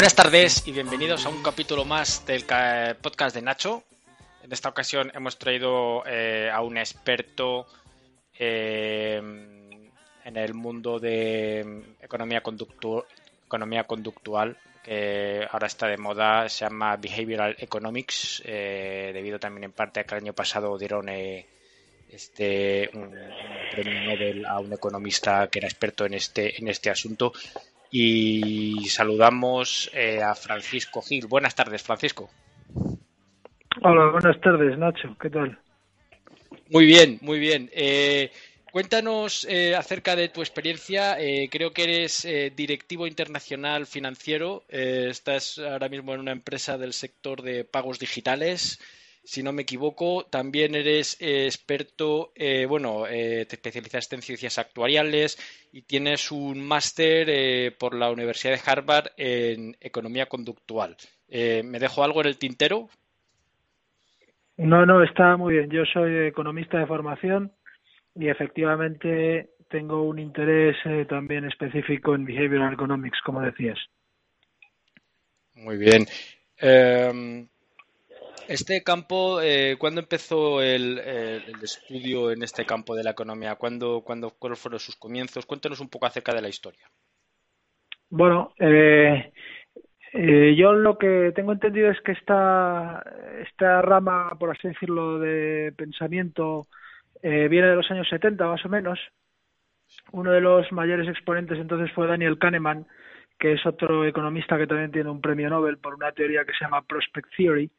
[0.00, 2.46] Buenas tardes y bienvenidos a un capítulo más del
[3.02, 3.84] podcast de Nacho.
[4.42, 7.66] En esta ocasión hemos traído eh, a un experto
[8.38, 9.20] eh,
[10.24, 11.60] en el mundo de
[12.00, 12.42] economía,
[13.44, 19.72] economía conductual que ahora está de moda, se llama Behavioral Economics, eh, debido también en
[19.72, 23.14] parte a que el año pasado dieron este un,
[23.70, 27.34] premio Nobel a un economista que era experto en este en este asunto
[27.90, 31.26] y saludamos eh, a Francisco Gil.
[31.26, 32.30] Buenas tardes, Francisco.
[33.82, 35.16] Hola, buenas tardes, Nacho.
[35.20, 35.58] ¿Qué tal?
[36.70, 37.68] Muy bien, muy bien.
[37.72, 38.30] Eh,
[38.70, 41.16] cuéntanos eh, acerca de tu experiencia.
[41.50, 44.64] creo que eres directivo internacional financiero.
[44.68, 48.78] estás ahora mismo en una empresa del sector de pagos digitales
[49.22, 50.24] si no me equivoco.
[50.24, 55.38] También eres eh, experto, eh, bueno, eh, te especializaste en ciencias actuariales
[55.72, 60.96] y tienes un máster por la Universidad de Harvard en economía conductual.
[61.28, 62.88] ¿Me dejo algo en el tintero?
[64.56, 65.70] No, no, está muy bien.
[65.70, 67.52] Yo soy economista de formación
[68.16, 70.76] y efectivamente tengo un interés
[71.08, 73.78] también específico en behavioral economics, como decías.
[75.54, 76.04] Muy bien.
[78.50, 80.98] Este campo, eh, ¿cuándo empezó el,
[81.62, 83.54] estudio en este campo de la economía?
[83.54, 85.46] ¿Cuándo, cuándo, ¿Cuáles fueron sus comienzos?
[85.46, 86.84] Cuéntanos un poco acerca de la historia.
[88.08, 89.32] Bueno, eh,
[90.12, 93.04] eh, yo lo que tengo entendido es que esta,
[93.48, 96.66] esta rama, por así decirlo, de pensamiento
[97.22, 98.98] eh, viene de los años 70 más o menos.
[100.10, 102.84] Uno de los mayores exponentes entonces fue Daniel Kahneman,
[103.38, 106.64] que es otro economista que también tiene un premio Nobel por una teoría que se
[106.64, 107.70] llama Prospect Theory,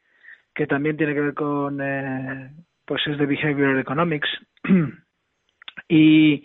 [0.54, 2.50] que también tiene que ver con, eh,
[2.84, 4.28] pues es de Behavioral Economics.
[5.88, 6.44] y,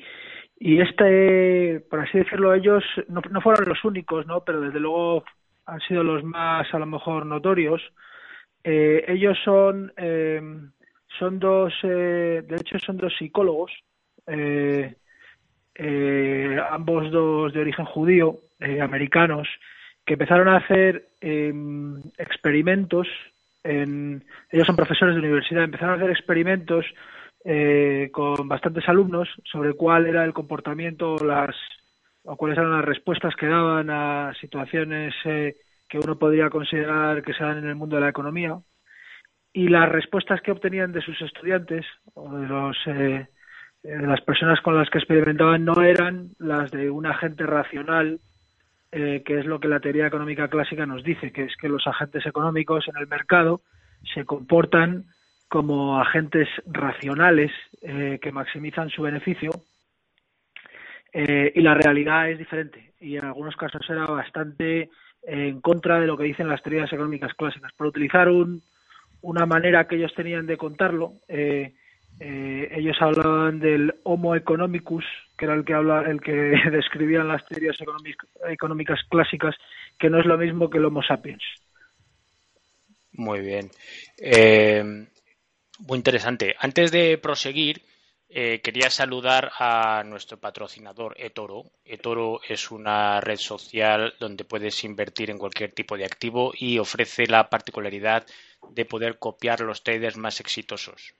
[0.59, 4.43] y este, por así decirlo, ellos no, no fueron los únicos, ¿no?
[4.43, 5.23] Pero desde luego
[5.65, 7.81] han sido los más, a lo mejor, notorios.
[8.63, 10.41] Eh, ellos son, eh,
[11.19, 13.71] son dos, eh, de hecho son dos psicólogos,
[14.25, 14.95] eh,
[16.69, 18.39] ambos dos de origen judío,
[18.81, 19.47] americanos,
[20.07, 21.53] que empezaron a hacer eh,
[23.67, 26.85] experimentos ellos son profesores de universidad, empezaron a hacer experimentos
[27.43, 31.55] eh, con bastantes alumnos sobre cuál era el comportamiento las,
[32.23, 35.55] o cuáles eran las respuestas que daban a situaciones eh,
[35.87, 38.59] que uno podría considerar que se dan en el mundo de la economía.
[39.53, 43.27] Y las respuestas que obtenían de sus estudiantes o de, los, eh,
[43.81, 48.19] de las personas con las que experimentaban no eran las de un agente racional
[48.91, 51.85] eh, que es lo que la teoría económica clásica nos dice, que es que los
[51.87, 53.61] agentes económicos en el mercado
[54.13, 55.05] se comportan
[55.49, 59.51] como agentes racionales eh, que maximizan su beneficio
[61.13, 64.89] eh, y la realidad es diferente y en algunos casos era bastante
[65.23, 67.71] en contra de lo que dicen las teorías económicas clásicas.
[67.73, 68.61] Por utilizar un,
[69.21, 71.73] una manera que ellos tenían de contarlo, eh,
[72.19, 75.05] eh, ellos hablaban del Homo economicus,
[75.37, 76.31] que era el que habla, el que
[76.71, 77.77] describían las teorías
[78.49, 79.55] económicas clásicas,
[79.99, 81.43] que no es lo mismo que el Homo sapiens.
[83.13, 83.69] Muy bien.
[84.17, 84.83] Eh,
[85.79, 86.55] muy interesante.
[86.59, 87.81] Antes de proseguir,
[88.29, 91.71] eh, quería saludar a nuestro patrocinador eToro.
[91.85, 97.25] eToro es una red social donde puedes invertir en cualquier tipo de activo y ofrece
[97.27, 98.25] la particularidad
[98.69, 101.13] de poder copiar los traders más exitosos.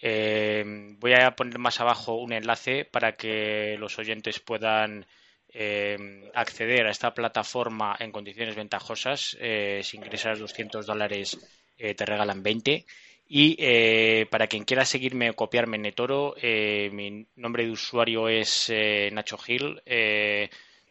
[0.00, 0.64] Eh,
[0.98, 5.06] voy a poner más abajo un enlace para que los oyentes puedan
[5.48, 9.36] eh, acceder a esta plataforma en condiciones ventajosas.
[9.40, 11.38] Eh, si ingresas 200 dólares
[11.76, 12.84] te regalan 20.
[13.30, 18.72] Y para quien quiera seguirme o copiarme en Netoro, mi nombre de usuario es
[19.12, 19.80] Nacho Gil.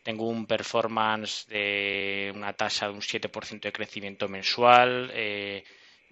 [0.01, 5.12] tengo un performance de una tasa de un 7% de crecimiento mensual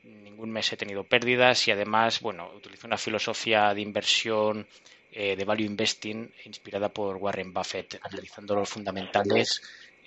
[0.06, 4.68] ningún mes he tenido pérdidas y además, bueno, utilizo una filosofía de inversión
[5.12, 9.62] eh, de value investing inspirada por Warren Buffett, analizando los fundamentales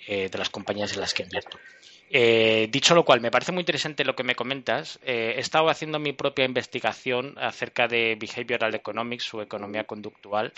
[0.07, 1.57] eh, de las compañías en las que invierto.
[2.11, 4.99] Eh, dicho lo cual, me parece muy interesante lo que me comentas.
[5.03, 10.51] Eh, he estado haciendo mi propia investigación acerca de behavioral economics o economía conductual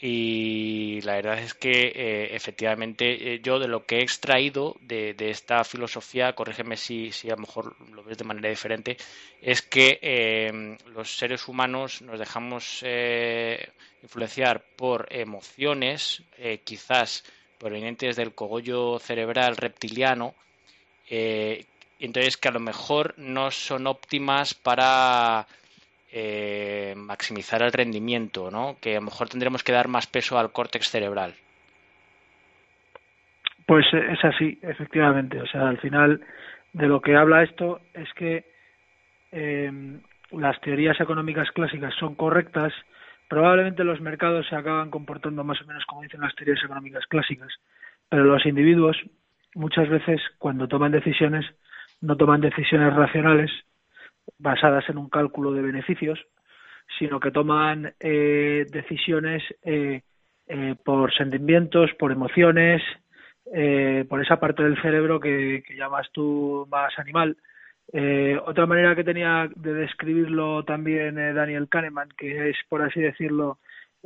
[0.00, 5.64] y la verdad es que eh, efectivamente yo de lo que he extraído de, esta
[5.64, 8.96] filosofía, corrígeme si, a lo mejor lo ves de manera diferente,
[9.40, 12.84] es que los seres humanos nos dejamos
[14.02, 16.22] influenciar por emociones,
[16.64, 17.24] quizás
[17.58, 20.34] provenientes del cogollo cerebral reptiliano,
[21.08, 21.64] eh,
[21.98, 25.46] entonces que a lo mejor no son óptimas para
[26.12, 28.76] eh, maximizar el rendimiento, ¿no?
[28.80, 31.34] Que a lo mejor tendremos que dar más peso al córtex cerebral.
[33.66, 35.40] Pues eh, es así, efectivamente.
[35.40, 36.20] O sea, al final
[36.72, 38.44] de lo que habla esto es que
[40.30, 42.72] las teorías económicas clásicas son correctas.
[43.28, 47.52] Probablemente los mercados se acaban comportando más o menos como dicen las teorías económicas clásicas,
[48.08, 48.96] pero los individuos
[49.54, 51.44] muchas veces cuando toman decisiones
[52.00, 53.50] no toman decisiones racionales
[54.38, 56.18] basadas en un cálculo de beneficios,
[56.98, 60.02] sino que toman eh, decisiones eh,
[60.48, 62.82] eh, por sentimientos, por emociones,
[64.08, 67.36] por esa parte del cerebro que, llamas tú más animal.
[68.44, 73.58] otra manera que tenía de describirlo también Daniel Kahneman, que es, por así decirlo,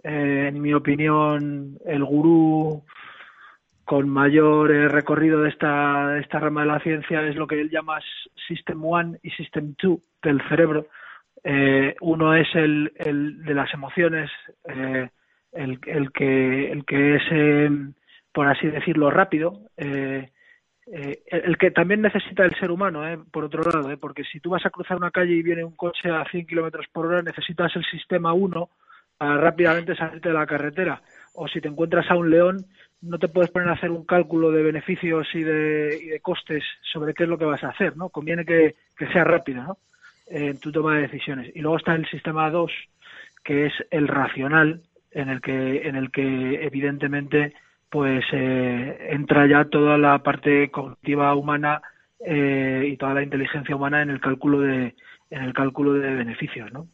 [0.03, 2.85] en mi opinión, el gurú
[3.85, 7.71] con mayor eh, recorrido de esta, esta rama de la ciencia es lo que él
[7.71, 7.99] llama
[8.47, 10.87] System 1 y System 2 del cerebro.
[11.43, 14.31] Eh, uno es el, el, de las emociones,
[14.69, 15.09] eh,
[15.53, 17.95] el, el, que, el que es, em,
[18.33, 23.03] por así decirlo, rápido, el que también necesita el ser humano,
[23.33, 26.11] por otro lado, porque si tú vas a cruzar una calle y viene un coche
[26.11, 28.69] a 100 kilómetros por hora, necesitas el sistema 1
[29.21, 31.03] para rápidamente salirte de la carretera.
[31.35, 32.67] O si te encuentras a un león,
[33.03, 37.25] no te puedes poner a hacer un cálculo de beneficios y de, costes sobre qué
[37.25, 38.09] es lo que vas a hacer, ¿no?
[38.11, 38.75] Conviene que,
[39.13, 39.79] sea rápido, ¿no?
[40.27, 41.51] En tu toma de decisiones.
[41.55, 42.71] Y luego está el sistema 2,
[43.43, 44.83] que es el racional,
[45.13, 47.55] en el que, en el que evidentemente
[47.89, 51.83] pues eh, entra ya toda la parte cognitiva humana
[52.25, 54.95] eh, y toda la inteligencia humana en el cálculo de
[55.31, 56.87] en el cálculo de beneficios, ¿no?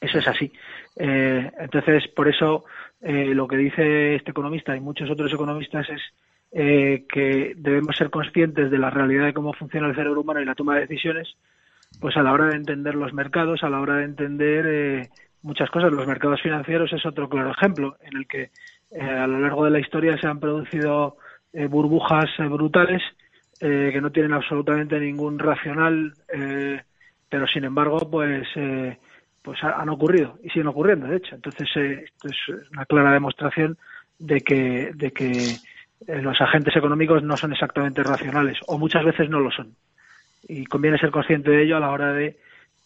[0.00, 0.52] Eso es así.
[0.96, 2.64] Eh, entonces, por eso
[3.02, 6.02] eh, lo que dice este economista y muchos otros economistas es
[6.52, 10.44] eh, que debemos ser conscientes de la realidad de cómo funciona el cerebro humano y
[10.44, 11.28] la toma de decisiones,
[11.98, 15.10] pues a la hora de entender los mercados, a la hora de entender eh,
[15.42, 15.92] muchas cosas.
[15.92, 18.50] Los mercados financieros es otro claro ejemplo en el que
[19.00, 21.16] a lo largo de la historia se han producido
[21.68, 23.00] burbujas brutales
[23.60, 26.12] que no tienen absolutamente ningún racional,
[27.28, 28.48] pero sin embargo, pues
[29.42, 31.34] pues han ocurrido y siguen ocurriendo, de hecho.
[31.34, 33.78] Entonces, eh, esto es una clara demostración
[34.18, 35.56] de que, de que
[36.06, 39.74] eh, los agentes económicos no son exactamente racionales o muchas veces no lo son.
[40.46, 42.38] Y conviene ser consciente de ello a la hora de,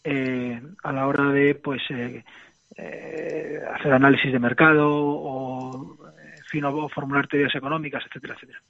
[0.03, 5.97] eh, a la hora de, pues, hacer análisis de mercado o,
[6.53, 8.61] en formular teorías económicas, etcétera, etcétera.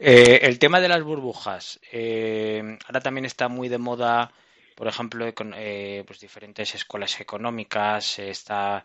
[0.00, 1.78] el tema de las burbujas.
[1.92, 4.30] ahora también está muy de moda
[4.78, 5.26] por ejemplo,
[5.56, 8.84] eh, pues diferentes escuelas económicas, está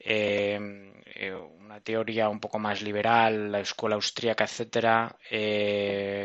[0.00, 0.58] eh,
[1.04, 5.14] eh, una teoría un poco más liberal, la escuela austríaca, etcétera,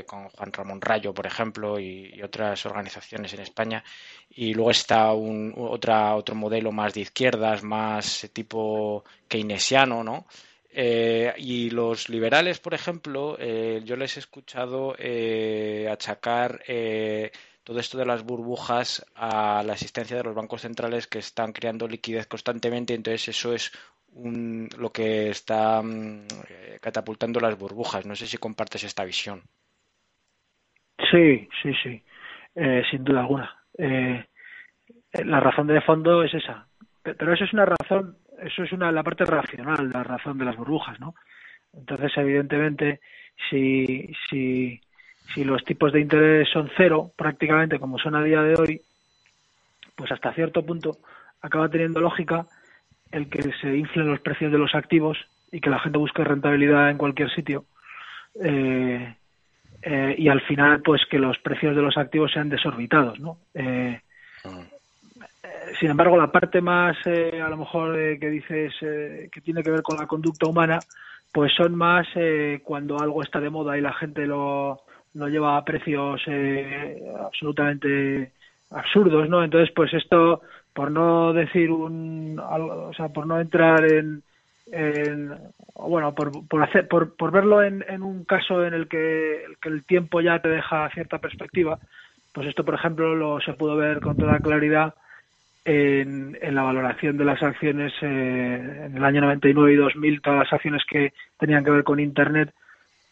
[0.05, 3.83] con Juan Ramón Rayo, por ejemplo, y, otras organizaciones en España.
[4.29, 10.27] Y luego está un, otra, otro modelo más de izquierdas, más tipo keynesiano, ¿no?
[10.71, 14.95] y los liberales, por ejemplo, yo les he escuchado
[15.91, 16.61] achacar
[17.69, 21.87] todo esto de las burbujas a la existencia de los bancos centrales que están creando
[21.87, 23.71] liquidez constantemente, entonces eso es
[24.75, 28.07] lo que está mm, eh, catapultando las burbujas.
[28.07, 29.43] No sé si compartes esta visión.
[31.11, 32.01] Sí, sí, sí,
[32.55, 33.55] eh, sin duda alguna.
[33.77, 34.25] Eh,
[35.23, 36.65] la razón de fondo es esa,
[37.03, 40.57] pero eso es una razón, eso es una la parte racional, la razón de las
[40.57, 41.13] burbujas, ¿no?
[41.73, 42.99] Entonces, evidentemente,
[43.47, 44.81] si si
[45.33, 48.81] si los tipos de interés son cero, prácticamente como son a día de hoy,
[49.95, 50.97] pues hasta cierto punto
[51.41, 52.45] acaba teniendo lógica
[53.11, 55.17] el que se inflen los precios de los activos
[55.51, 57.65] y que la gente busque rentabilidad en cualquier sitio.
[58.41, 59.15] Eh,
[59.81, 63.37] eh, y al final, pues que los precios de los activos sean desorbitados, ¿no?
[63.53, 63.99] Eh,
[65.79, 69.97] sin embargo, la parte más, a lo mejor, que dices que tiene que ver con
[69.97, 70.79] la conducta humana,
[71.31, 72.07] pues son más
[72.63, 74.81] cuando algo está de moda y la gente lo,
[75.13, 78.31] no lleva a precios eh, absolutamente
[78.71, 79.43] absurdos, ¿no?
[79.43, 80.41] Entonces, pues esto,
[80.73, 84.23] por no decir un, o sea, por no entrar en,
[85.75, 89.85] bueno, por, por, hacer, por, por verlo en, en, un caso en el que, el
[89.85, 91.79] tiempo ya te deja cierta perspectiva,
[92.33, 94.93] pues esto, por ejemplo, lo se pudo ver con toda claridad
[95.65, 100.39] en, en la valoración de las acciones eh, en el año 99 y 2000, todas
[100.39, 102.53] las acciones que tenían que ver con Internet,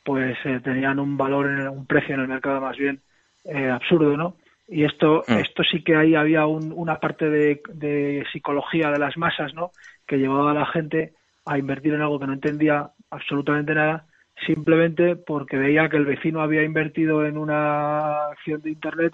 [0.07, 3.01] pues eh, tenían un valor, en un precio en el mercado más bien
[3.43, 4.37] eh, absurdo, ¿no?
[4.65, 5.33] Y esto, mm.
[5.33, 9.71] esto sí que ahí había una parte de, de psicología de las masas, ¿no?
[10.07, 11.11] Que llevaba a la gente
[11.45, 14.05] a invertir en algo que no entendía absolutamente nada,
[14.45, 19.13] simplemente porque veía que el vecino había invertido en una acción de Internet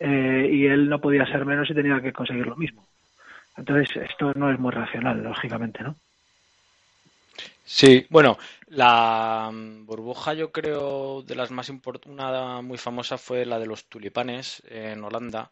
[0.00, 2.82] eh, y él no podía ser menos y tenía que conseguir lo mismo.
[3.56, 5.96] Entonces, esto no es muy racional, lógicamente, ¿no?
[7.68, 13.66] Sí, bueno, la burbuja yo creo de las más importantes, muy famosa fue la de
[13.66, 15.50] los tulipanes en Holanda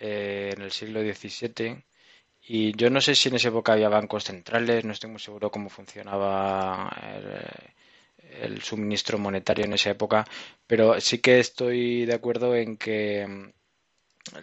[0.00, 1.82] eh, en el siglo XVII
[2.42, 5.50] y yo no sé si en esa época había bancos centrales, no estoy muy seguro
[5.50, 6.90] cómo funcionaba
[8.42, 10.26] el, suministro monetario en esa época,
[10.66, 13.50] pero sí que estoy de acuerdo en que mm,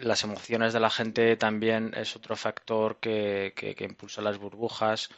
[0.02, 5.10] las emociones de la gente también es otro factor que, impulsa las burbujas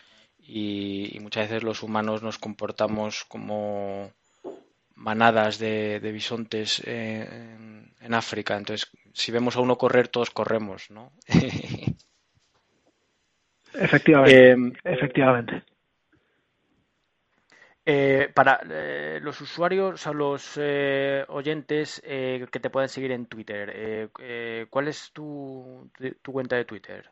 [0.49, 4.11] y, muchas veces los humanos nos comportamos como
[4.95, 8.57] manadas de, bisontes en, en, África.
[8.57, 11.11] Entonces, si vemos a uno correr, todos corremos, ¿no?
[13.73, 14.49] Efectivamente.
[14.49, 15.63] Em, efectivamente.
[17.85, 24.09] Eh, para eh, los usuarios o los eh, oyentes que te pueden seguir en Twitter,
[24.69, 25.89] ¿cuál es tu,
[26.21, 27.09] tu, cuenta de Twitter?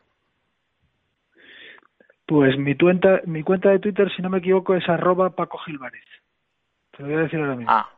[2.28, 6.06] Pues mi cuenta, mi cuenta de Twitter, si no me equivoco, es arroba Paco Gilvares.
[6.92, 7.72] Te lo voy a decir ahora mismo.
[7.72, 7.90] Ah.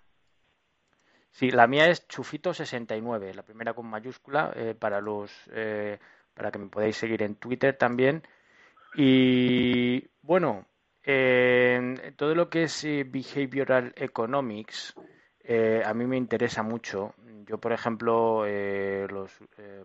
[1.31, 5.31] Sí, la mía es Chufito69, la primera con mayúscula, para los
[6.39, 8.23] para que me podáis seguir en Twitter también.
[8.95, 10.65] Y bueno,
[12.15, 14.95] todo lo que es eh, behavioral economics
[15.43, 17.13] eh, a mí me interesa mucho.
[17.45, 19.37] Yo, por ejemplo, eh, los,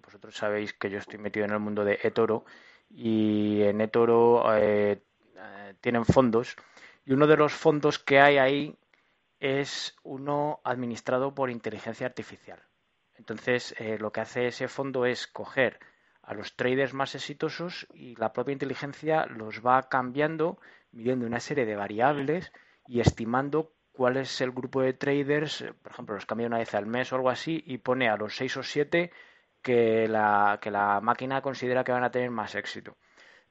[0.04, 2.44] vosotros sabéis que yo estoy metido en el mundo de eToro
[2.90, 4.44] y en eToro
[5.80, 6.56] tienen fondos
[7.04, 8.76] y uno de los fondos que hay ahí
[9.40, 12.62] es uno administrado por inteligencia artificial.
[13.16, 15.78] Entonces, lo que hace ese fondo es coger
[16.22, 20.58] a los traders más exitosos y la propia inteligencia los va cambiando,
[20.92, 22.50] midiendo una serie de variables
[22.86, 26.86] y estimando cuál es el grupo de traders, por ejemplo, los cambia una vez al
[26.86, 29.12] mes o algo así y pone a los seis o siete
[29.64, 32.96] que la, que la máquina considera que van a tener más éxito.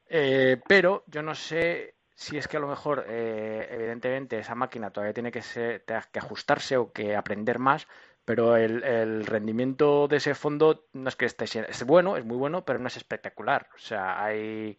[0.07, 4.91] Eh, pero yo no sé si es que a lo mejor, eh, evidentemente, esa máquina
[4.91, 7.87] todavía tiene que, ser, que ajustarse o que aprender más,
[8.25, 12.63] pero el, rendimiento de ese fondo no es que esté es bueno, es muy bueno,
[12.63, 13.67] pero no es espectacular.
[13.75, 14.77] O sea, hay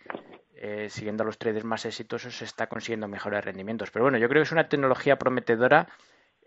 [0.54, 3.90] eh, siguiendo a los traders más exitosos se está consiguiendo mejores rendimientos.
[3.90, 5.88] Pero bueno, yo creo que es una tecnología prometedora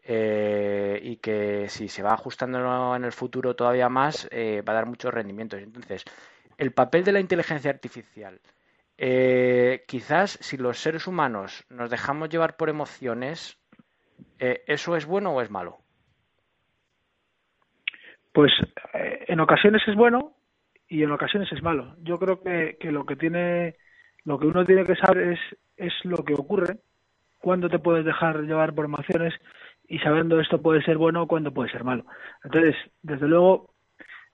[0.07, 4.75] eh, y que si se va ajustando en el futuro todavía más eh, va a
[4.75, 5.61] dar muchos rendimientos.
[5.61, 6.05] Entonces,
[6.57, 8.39] el papel de la inteligencia artificial.
[9.87, 13.57] quizás si los seres humanos nos dejamos llevar por emociones,
[14.39, 15.79] ¿eso es bueno o es malo?
[18.37, 18.51] Pues
[18.93, 20.35] eh, en ocasiones es bueno
[20.87, 21.95] y en ocasiones es malo.
[22.03, 23.77] Yo creo que, que lo que tiene,
[24.25, 25.39] lo que uno tiene que saber es,
[25.75, 26.77] es lo que ocurre,
[27.39, 29.33] cuándo te puedes dejar llevar por emociones
[29.87, 32.05] y sabiendo esto puede ser bueno o cuándo puede ser malo.
[32.43, 33.73] Entonces, desde luego,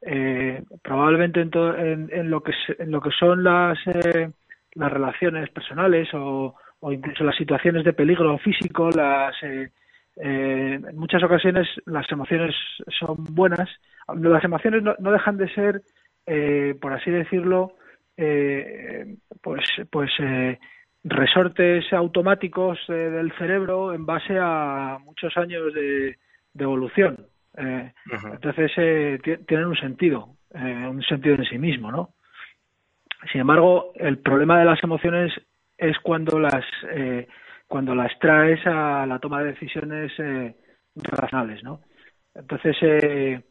[0.02, 4.32] eh, probablemente en, en, lo que en lo que son las eh,
[4.74, 6.56] las relaciones personales o,
[6.92, 9.70] incluso las situaciones de peligro físico, las eh,
[10.18, 12.56] eh, en muchas ocasiones las emociones
[13.00, 13.70] son buenas.
[14.16, 15.82] Las emociones no, dejan de ser,
[16.26, 17.74] eh, por así decirlo,
[18.18, 20.12] eh, pues, pues
[21.04, 26.18] resortes automáticos del cerebro en base a muchos años de,
[26.58, 27.28] evolución.
[27.56, 28.72] Entonces
[29.46, 32.10] tienen un sentido, un sentido en sí mismo, ¿no?
[33.32, 35.34] Sin embargo, el problema de las emociones
[35.78, 36.64] es cuando las
[37.74, 40.56] cuando las traes a la toma de decisiones eh,
[40.96, 41.82] racionales, ¿no?
[42.36, 43.42] Entonces, eh,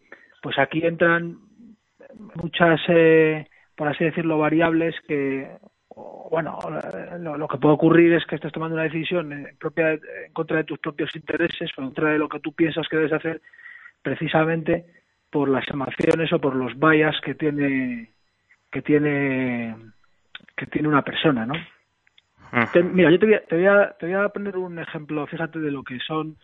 [0.40, 1.38] pues aquí entran
[2.36, 5.50] muchas, eh, por así decirlo, variables que,
[5.94, 6.58] bueno,
[7.18, 10.64] lo, que puede ocurrir es que estés tomando una decisión en, propia, en contra de
[10.64, 13.42] tus propios intereses o en contra de lo que tú piensas que debes hacer,
[14.00, 14.86] precisamente
[15.30, 18.10] por las emociones o por los bias que tiene
[18.70, 19.76] que tiene
[20.56, 21.54] que tiene una persona, ¿no?
[22.92, 25.58] mira, yo te voy, a, te, voy a, te voy a poner un ejemplo, fíjate,
[25.58, 26.36] de lo que son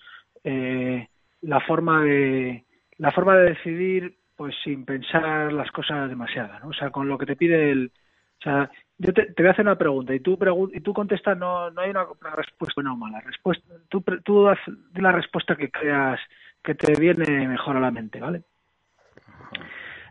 [0.42, 1.06] eh,
[1.42, 2.64] la forma de
[2.96, 6.68] la forma de decidir pues sin pensar las cosas demasiado, ¿no?
[6.68, 7.90] O sea, con lo que te pide el...
[8.38, 10.38] O sea, yo te, voy a hacer una pregunta y tú,
[10.72, 13.20] y tú contestas, no, no hay una, respuesta buena o mala.
[13.20, 14.58] Respuesta, tú, tú haz
[14.94, 16.20] la respuesta que creas
[16.62, 18.42] que te viene mejor a la mente, ¿vale?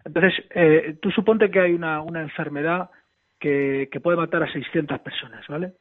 [0.06, 2.90] Entonces, eh, tú suponte que hay una, una enfermedad
[3.38, 5.74] que, que puede matar a 600 personas, ¿vale?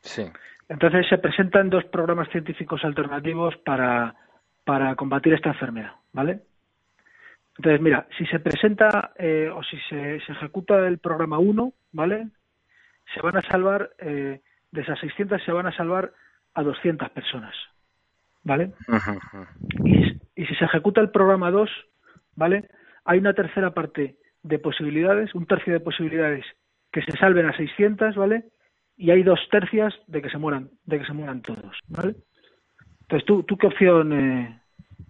[0.00, 0.24] Sí.
[0.68, 4.14] Entonces se presentan dos programas científicos alternativos para,
[4.64, 6.40] para combatir esta enfermedad, ¿vale?
[7.58, 12.28] Entonces, mira, si se presenta eh, o si se, ejecuta el programa 1, ¿vale?
[13.14, 16.12] Se van a salvar, eh, de esas 600 se van a salvar
[16.54, 17.54] a 200 personas,
[18.42, 18.72] ¿vale?
[19.84, 20.04] y,
[20.34, 21.70] y, si se ejecuta el programa 2,
[22.36, 22.68] ¿vale?
[23.04, 26.44] Hay una tercera parte de posibilidades, un tercio de posibilidades
[26.92, 28.44] que se salven a 600, ¿vale?
[28.96, 32.16] Y hay dos tercias de que se mueran, de que se mueran todos, ¿vale?
[33.02, 34.60] Entonces, ¿tú, tú qué opción, eh,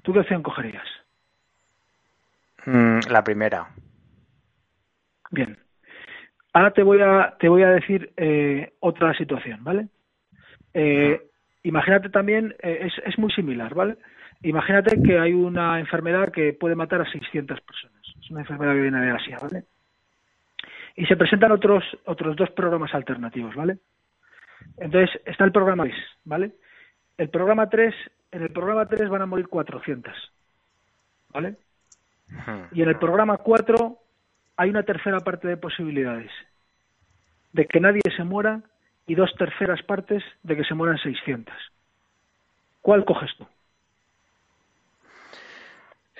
[0.02, 0.86] tú qué opción cogerías?
[2.66, 3.68] Mm, la primera.
[5.30, 5.58] Bien.
[6.52, 9.88] Ahora te voy a, te voy a decir eh, otra situación, ¿vale?
[10.74, 11.20] Eh,
[11.62, 13.96] imagínate también, eh, es, es muy similar, ¿vale?
[14.42, 18.02] Imagínate que hay una enfermedad que puede matar a 600 personas.
[18.20, 19.64] Es una enfermedad que viene de Asia, ¿vale?
[20.96, 23.78] Y se presentan otros, otros dos programas alternativos, ¿vale?
[24.76, 26.52] Entonces, está el programa 3, ¿vale?
[27.16, 27.94] El programa 3,
[28.32, 30.12] en el programa 3 van a morir 400,
[31.32, 31.56] ¿vale?
[32.72, 33.98] Y en el programa 4
[34.60, 36.30] hay una tercera parte de posibilidades
[37.54, 38.60] de que nadie se muera
[39.06, 41.54] y dos terceras partes de que se mueran 600.
[42.82, 43.46] ¿Cuál coges tú?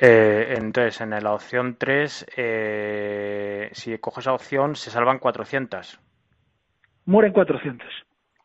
[0.01, 6.01] Eh, entonces, en la opción 3, eh, si coges esa opción, se salvan 400.
[7.05, 7.87] Mueren 400.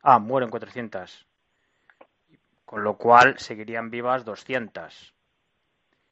[0.04, 1.26] Ah, mueren 400.
[2.66, 5.14] Con lo cual seguirían vivas 200.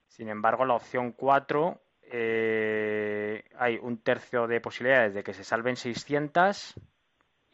[0.07, 5.75] Sin embargo, la opción 4 eh, hay un tercio de posibilidades de que se salven
[5.75, 6.75] 600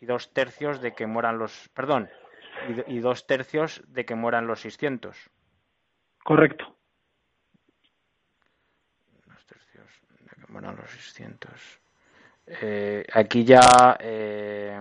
[0.01, 1.69] y dos tercios de que mueran los.
[1.69, 2.09] Perdón,
[2.87, 5.29] y, dos tercios de que mueran los 600.
[6.23, 6.75] Correcto.
[9.25, 11.79] Dos tercios de que mueran los 600.
[12.47, 13.97] Eh, aquí ya.
[13.99, 14.79] Eh,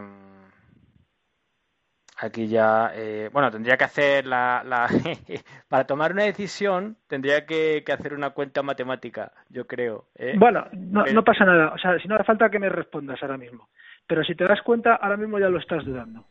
[2.18, 4.88] aquí ya, eh, bueno, tendría que hacer la, la
[5.68, 10.07] para tomar una decisión tendría que, hacer una cuenta matemática, yo creo.
[10.16, 10.35] ¿eh?
[10.37, 13.38] Bueno, no, no, pasa nada, o sea, si no hace falta que me respondas ahora
[13.38, 13.68] mismo,
[14.07, 16.24] pero si te das cuenta, ahora mismo ya lo estás dudando.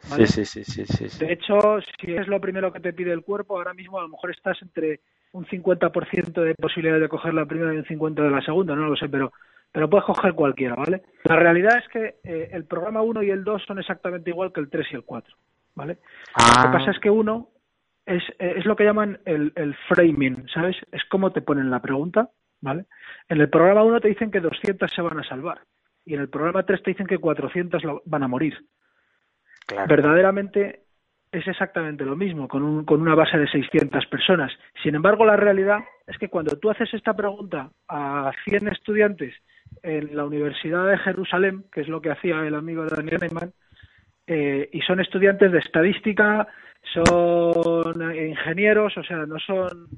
[0.00, 3.22] Sí, sí, sí, sí, sí, De hecho, si es lo primero que te pide el
[3.22, 4.98] cuerpo, ahora mismo a lo mejor estás entre
[5.30, 8.88] un 50% de posibilidad de coger la primera y un 50% de la segunda, no
[8.88, 9.32] lo sé, pero
[9.72, 11.02] pero puedes coger cualquiera, ¿vale?
[11.24, 14.60] La realidad es que eh, el programa 1 y el 2 son exactamente igual que
[14.60, 15.34] el 3 y el 4,
[15.74, 15.94] ¿vale?
[15.94, 16.72] Lo que ah.
[16.72, 17.48] pasa es que uno
[18.04, 20.76] es, eh, es lo que llaman el, el framing, ¿sabes?
[20.92, 22.28] Es como te ponen la pregunta,
[22.60, 22.84] ¿vale?
[23.28, 25.60] En el programa 1 te dicen que 200 se van a salvar
[26.04, 28.54] y en el programa 3 te dicen que 400 van a morir.
[29.88, 30.82] Verdaderamente
[31.30, 34.52] es exactamente lo mismo, con, un, con una base de 600 personas.
[34.82, 39.34] Sin embargo, la realidad es que cuando tú haces esta pregunta a 100 estudiantes
[39.82, 43.52] en la Universidad de Jerusalén, que es lo que hacía el amigo de Daniel Neyman,
[44.26, 46.46] eh, y son estudiantes de estadística,
[46.94, 49.88] son ingenieros, o sea, no son,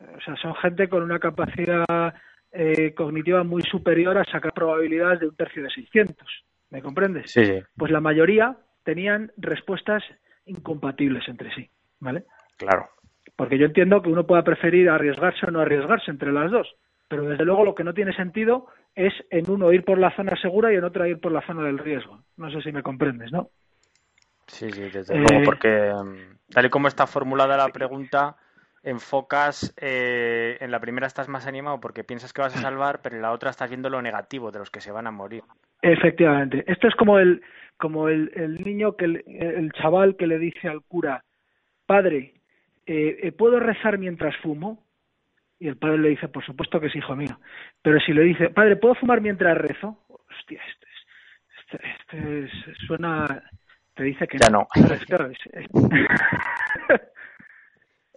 [0.00, 2.14] o sea, son gente con una capacidad
[2.52, 6.26] eh, cognitiva muy superior a sacar probabilidades de un tercio de 600.
[6.70, 7.30] ¿Me comprendes?
[7.30, 10.02] Sí, Pues la mayoría tenían respuestas
[10.46, 11.68] incompatibles entre sí,
[12.00, 12.24] ¿vale?
[12.56, 12.88] Claro.
[13.36, 16.74] Porque yo entiendo que uno pueda preferir arriesgarse o no arriesgarse entre las dos,
[17.08, 18.66] pero desde luego lo que no tiene sentido
[18.98, 21.62] es en uno ir por la zona segura y en otro ir por la zona
[21.62, 22.20] del riesgo.
[22.36, 23.48] No sé si me comprendes, ¿no?
[24.48, 28.36] Sí, sí, desde luego, eh, porque mm, tal y como está formulada la pregunta,
[28.82, 33.14] enfocas, eh, en la primera estás más animado porque piensas que vas a salvar, pero
[33.14, 35.44] en la otra estás viendo lo negativo de los que se van a morir.
[35.80, 36.64] Efectivamente.
[36.66, 37.40] Esto es como el,
[37.76, 41.22] como el, el niño, que el, chaval que le dice al cura,
[41.86, 42.34] padre,
[42.86, 44.87] eh, ¿puedo rezar mientras fumo?
[45.60, 47.40] Y el padre le dice, por supuesto que es hijo mío.
[47.82, 50.04] Pero si le dice, padre, ¿puedo fumar mientras rezo?
[50.08, 50.86] Hostia, este,
[51.60, 53.42] este, este suena,
[53.94, 54.68] te dice que ya no.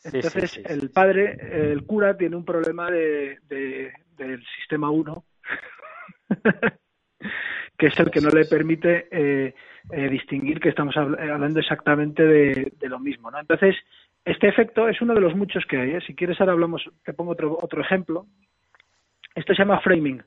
[0.03, 5.25] Entonces, el padre, el cura, tiene un problema de, del sistema 1,
[7.77, 9.53] que es el que no le permite eh,
[9.91, 13.29] eh, distinguir que estamos hablando exactamente de, de, lo mismo.
[13.29, 13.39] ¿no?
[13.39, 13.75] Entonces,
[14.25, 15.91] este efecto es uno de los muchos que hay.
[15.91, 16.01] ¿eh?
[16.05, 18.25] Si quieres, ahora hablamos, te pongo otro, otro ejemplo.
[19.35, 20.21] Esto se llama framing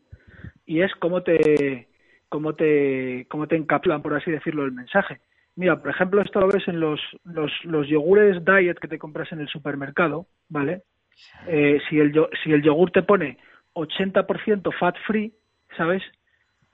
[0.67, 1.89] y es cómo te,
[2.29, 5.21] cómo te, cómo te encapsulan, por así decirlo, el mensaje.
[5.57, 9.31] Mira, por ejemplo, esto lo ves en los, los, los yogures diet que te compras
[9.33, 10.83] en el supermercado, ¿vale?
[11.47, 13.39] Eh, si, el, si el yogur te pone
[13.75, 15.33] 80% fat free,
[15.77, 16.03] ¿sabes?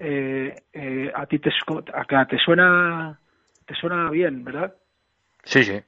[0.00, 3.20] eh, eh, a ti te, te suena
[3.66, 4.74] te suena bien, ¿verdad?
[5.44, 5.80] Sí, sí.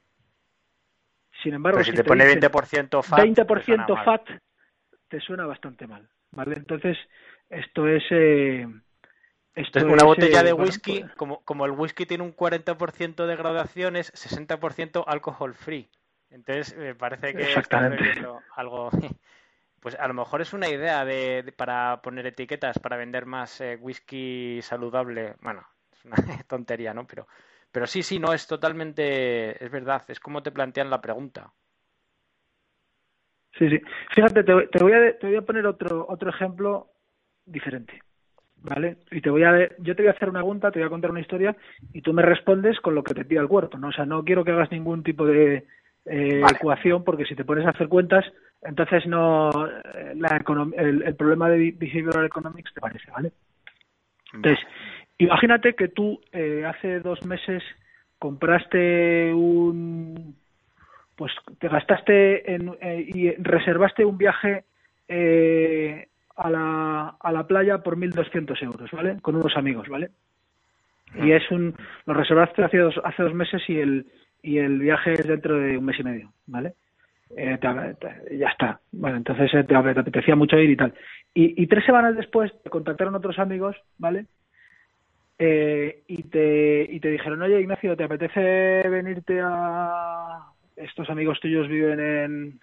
[1.43, 4.29] Sin embargo, si, te, pone 20% FAT, 20% te FAT
[5.09, 6.55] te suena bastante mal, ¿vale?
[6.55, 6.97] Entonces,
[7.49, 8.65] esto es eh,
[9.53, 13.35] esto es una botella de whisky, pues como, como el whisky tiene un 40% de
[13.35, 15.89] gradaciones, 60% alcohol free.
[16.31, 17.53] Entonces, me parece que
[18.55, 18.89] algo
[19.79, 23.77] pues a lo mejor es una idea de, para poner etiquetas para vender más eh,
[23.79, 25.35] whisky saludable.
[25.41, 26.15] Bueno, es una
[26.47, 27.05] tontería, ¿no?
[27.05, 27.27] Pero,
[27.73, 31.51] pero sí, sí, no, es totalmente, es verdad, es como te plantean la pregunta.
[33.57, 33.81] Sí, sí.
[34.13, 36.91] Fíjate, te, voy, a, te voy a poner otro, otro ejemplo
[37.45, 37.99] diferente.
[38.57, 38.97] ¿Vale?
[39.11, 41.11] Y te voy a, yo te voy a hacer una pregunta, te voy a contar
[41.11, 41.53] una historia
[41.91, 43.89] y tú me respondes con lo que te pida el cuerpo, ¿no?
[43.89, 45.65] O sea, no quiero que hagas ningún tipo de,
[46.05, 48.23] eh, ecuación, porque si te pones a hacer cuentas,
[48.61, 49.49] entonces no
[49.95, 50.41] eh, la
[50.77, 53.33] el, el, problema de behavioral economics te parece, ¿vale?
[54.33, 54.65] Entonces,
[55.23, 57.63] imagínate que tú eh, hace dos meses
[58.19, 60.35] compraste un
[61.15, 64.63] pues te gastaste en, eh, y reservaste un viaje
[65.07, 69.17] eh, a, la, a la playa por 1.200 euros, ¿vale?
[69.21, 70.09] Con unos amigos, ¿vale?
[71.21, 74.07] Y es un lo reservaste hace dos, hace dos meses y el
[74.41, 76.73] y el viaje es dentro de un mes y medio, ¿vale?
[77.35, 77.57] Eh,
[78.37, 78.79] ya está.
[78.91, 80.93] Bueno, entonces te, apetecía mucho ir y tal.
[81.33, 84.27] Y, tres semanas después te contactaron otros amigos, ¿vale?
[85.39, 90.47] Eh, y, te, y te dijeron, oye Ignacio, ¿te apetece venirte a...
[90.75, 92.59] Estos amigos tuyos viven en,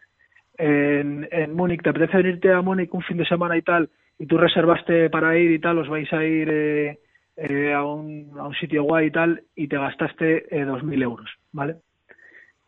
[0.58, 3.88] en, en Múnich, ¿te apetece venirte a Múnich un fin de semana y tal?
[4.18, 6.98] Y tú reservaste para ir y tal, os vais a ir eh,
[7.36, 11.30] eh, a, un, a un sitio guay y tal y te gastaste eh, 2.000 euros,
[11.52, 11.76] ¿vale?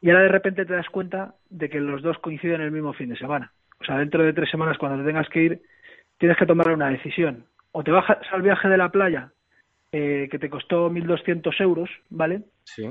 [0.00, 3.10] Y ahora de repente te das cuenta de que los dos coinciden el mismo fin
[3.10, 3.52] de semana.
[3.80, 5.62] O sea, dentro de tres semanas cuando te tengas que ir,
[6.18, 7.44] tienes que tomar una decisión.
[7.72, 9.32] O te bajas al viaje de la playa,
[9.92, 12.42] eh, que te costó 1.200 euros, ¿vale?
[12.64, 12.88] Sí.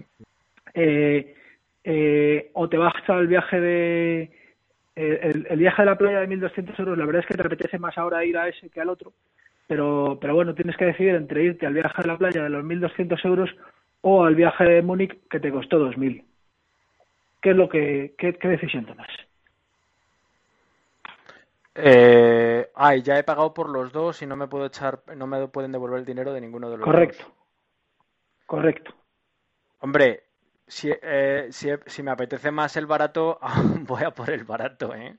[0.73, 1.35] Eh,
[1.83, 4.31] eh, o te bajas al viaje de...
[4.93, 7.79] El, el, viaje de la playa de 1.200 euros, la verdad es que te apetece
[7.79, 9.13] más ahora ir a ese que al otro,
[9.65, 12.63] pero, pero bueno, tienes que decidir entre irte al viaje a la playa de los
[12.63, 13.49] 1.200 euros
[14.01, 16.23] o al viaje de Múnich que te costó 2.000.
[17.41, 19.07] ¿Qué es lo que, qué, decisión tomas?
[21.75, 25.47] Eh, ay, ya he pagado por los dos y no me puedo echar, no me
[25.47, 27.23] pueden devolver el dinero de ninguno de los Correcto.
[27.23, 27.34] dos.
[28.45, 28.93] Correcto.
[29.79, 30.23] Hombre,
[30.67, 33.39] si, eh, si, si me apetece más el barato,
[33.88, 35.17] voy a por el barato, ¿eh?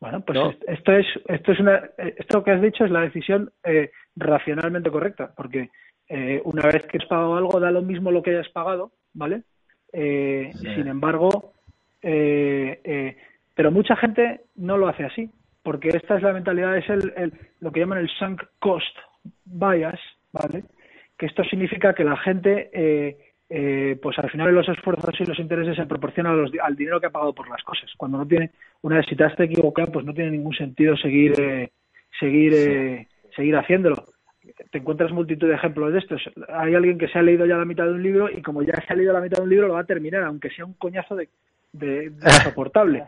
[0.00, 3.92] Bueno, pues esto es esto es una esto que has dicho es la decisión eh,
[4.16, 5.70] racionalmente correcta, porque
[6.08, 9.44] eh, una vez que has pagado algo da lo mismo lo que hayas pagado, ¿vale?
[9.92, 11.52] Eh, sin embargo,
[13.54, 15.30] pero mucha gente no lo hace así,
[15.62, 18.96] porque esta es la mentalidad es el, el, lo que llaman el sunk cost
[19.44, 20.00] bias,
[20.32, 20.64] ¿vale?
[21.16, 22.70] Que esto significa que la gente
[23.54, 27.10] eh, pues al final los esfuerzos y los intereses se proporcionan al dinero que ha
[27.10, 27.90] pagado por las cosas.
[27.98, 31.38] Cuando no tiene, una vez si te has equivocado, pues no tiene ningún sentido seguir,
[31.38, 31.70] eh,
[32.18, 34.06] seguir, eh, seguir haciéndolo.
[34.70, 36.22] Te encuentras multitud de ejemplos de estos.
[36.48, 38.72] Hay alguien que se ha leído ya la mitad de un libro y como ya
[38.86, 40.72] se ha leído la mitad de un libro lo va a terminar, aunque sea un
[40.72, 41.28] coñazo de,
[41.72, 43.04] de, insoportable.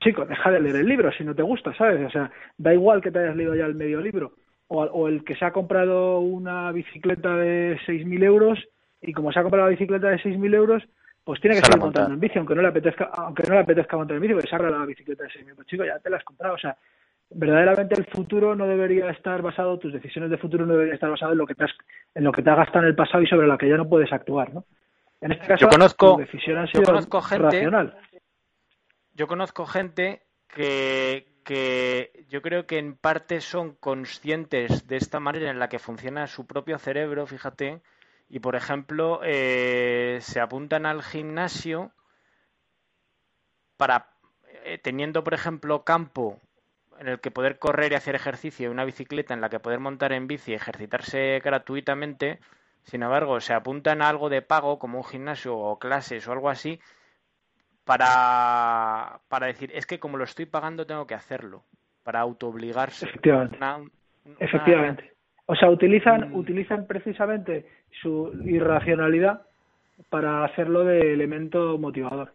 [0.00, 2.06] Chico, deja de leer el libro si no te gusta, ¿sabes?
[2.06, 4.32] O sea, da igual que te hayas leído ya el medio libro.
[4.68, 8.58] O, o el que se ha comprado una bicicleta de 6.000 euros
[9.00, 10.82] y como se ha comprado la bicicleta de 6.000 euros,
[11.24, 13.96] pues tiene que seguir montando en bici, aunque no le apetezca, aunque no le apetezca
[13.96, 16.24] montar en bici, porque se la bicicleta de 6.000 Pues chico, ya te la has
[16.24, 16.76] comprado, o sea,
[17.30, 21.32] verdaderamente el futuro no debería estar basado, tus decisiones de futuro no deberían estar basadas
[21.32, 21.70] en lo que te has,
[22.14, 23.88] en lo que te has gastado en el pasado y sobre lo que ya no
[23.88, 24.64] puedes actuar, ¿no?
[25.20, 27.94] En este caso, yo conozco, tu decisión ha sido yo conozco gente, racional.
[29.18, 35.50] Yo conozco gente que, que yo creo que en parte son conscientes de esta manera
[35.50, 37.82] en la que funciona su propio cerebro, fíjate,
[38.28, 41.90] y por ejemplo eh, se apuntan al gimnasio
[43.76, 44.08] para
[44.64, 46.38] eh, teniendo por ejemplo campo
[47.00, 50.12] en el que poder correr y hacer ejercicio una bicicleta en la que poder montar
[50.12, 52.38] en bici y ejercitarse gratuitamente
[52.84, 56.50] sin embargo se apuntan a algo de pago como un gimnasio o clases o algo
[56.50, 56.78] así
[57.88, 61.64] para, para decir es que como lo estoy pagando tengo que hacerlo
[62.04, 63.58] para autoobligarse efectivamente
[64.38, 65.18] efectivamente
[65.50, 66.34] o sea, utilizan, mm.
[66.36, 67.66] utilizan precisamente
[68.02, 69.40] su irracionalidad
[70.10, 72.34] para hacerlo de elemento motivador.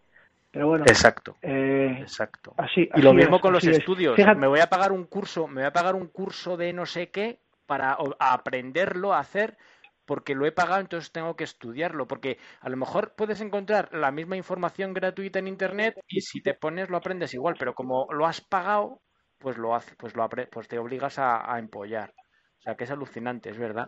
[0.50, 0.86] Pero bueno.
[0.88, 1.36] Exacto.
[1.44, 2.56] Eh, exacto.
[2.58, 4.18] Así, y lo mismo con los estudios.
[4.18, 7.10] Me voy a pagar un curso, me voy a pagar un curso de no sé
[7.10, 7.38] qué
[7.68, 9.58] para aprenderlo a hacer
[10.06, 14.12] porque lo he pagado, entonces tengo que estudiarlo, porque a lo mejor puedes encontrar la
[14.12, 18.26] misma información gratuita en internet y si te pones lo aprendes igual, pero como lo
[18.26, 19.02] has pagado,
[19.40, 22.14] pues lo hace, pues lo pues te obligas a empollar.
[22.60, 23.88] sea, que es alucinante, es verdad.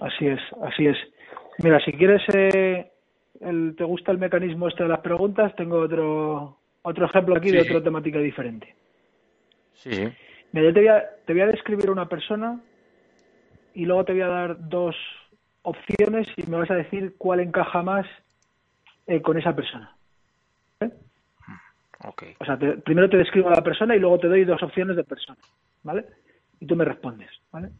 [0.00, 0.96] Así es, así es.
[1.58, 2.90] Mira, si quieres, eh,
[3.40, 7.60] el, te gusta el mecanismo este de las preguntas, tengo otro otro ejemplo aquí de
[7.60, 8.74] otra temática diferente.
[9.74, 10.08] Sí, sí.
[10.52, 12.60] Mira, yo te voy, a, te voy a describir una persona
[13.74, 14.96] y luego te voy a dar dos
[15.62, 18.06] opciones y me vas a decir cuál encaja más
[19.06, 19.96] eh, con esa persona.
[20.80, 20.90] ¿Eh?
[22.04, 22.34] Okay.
[22.40, 25.04] O sea, primero te describo a la persona y luego te doy dos opciones de
[25.04, 25.38] persona,
[25.84, 26.04] ¿vale?
[26.58, 27.70] Y tú me respondes, ¿vale?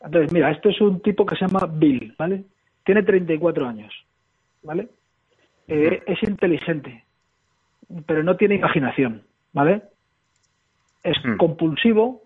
[0.00, 2.44] Entonces, mira, esto es un tipo que se llama Bill, ¿vale?
[2.84, 3.92] Tiene 34 años,
[4.62, 4.88] ¿vale?
[5.66, 7.04] Eh, es inteligente,
[8.06, 9.22] pero no tiene imaginación,
[9.52, 9.82] ¿vale?
[11.02, 11.36] Es hmm.
[11.36, 12.22] compulsivo,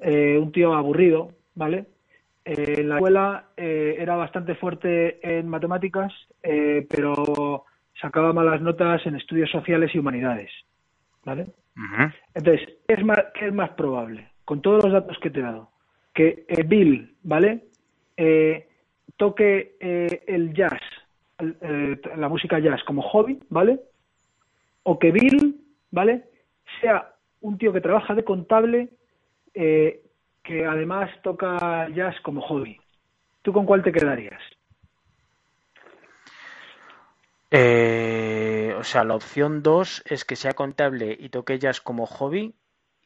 [0.00, 1.86] eh, un tío aburrido, ¿vale?
[2.44, 7.64] Eh, en la escuela eh, era bastante fuerte en matemáticas, pero
[8.00, 10.50] sacaba malas notas en estudios sociales y humanidades,
[11.24, 11.46] ¿vale?
[12.34, 14.28] Entonces, ¿qué es, más, ¿qué es más probable?
[14.44, 15.70] Con todos los datos que te he dado,
[16.12, 17.64] que Bill, ¿vale?
[19.16, 20.80] toque el jazz,
[21.38, 23.80] la música jazz como hobby, ¿vale?
[24.84, 26.24] o que Bill, ¿vale?
[26.80, 28.90] Sea un tío que trabaja de contable
[29.54, 30.02] eh,
[30.44, 32.78] que además toca jazz como hobby.
[33.42, 34.40] ¿Tú con cuál te quedarías?
[37.50, 42.54] Eh, o sea, la opción 2 es que sea contable y toque jazz como hobby.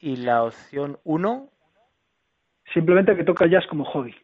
[0.01, 1.51] Y la opción 1.
[2.73, 4.15] Simplemente que toca jazz como hobby.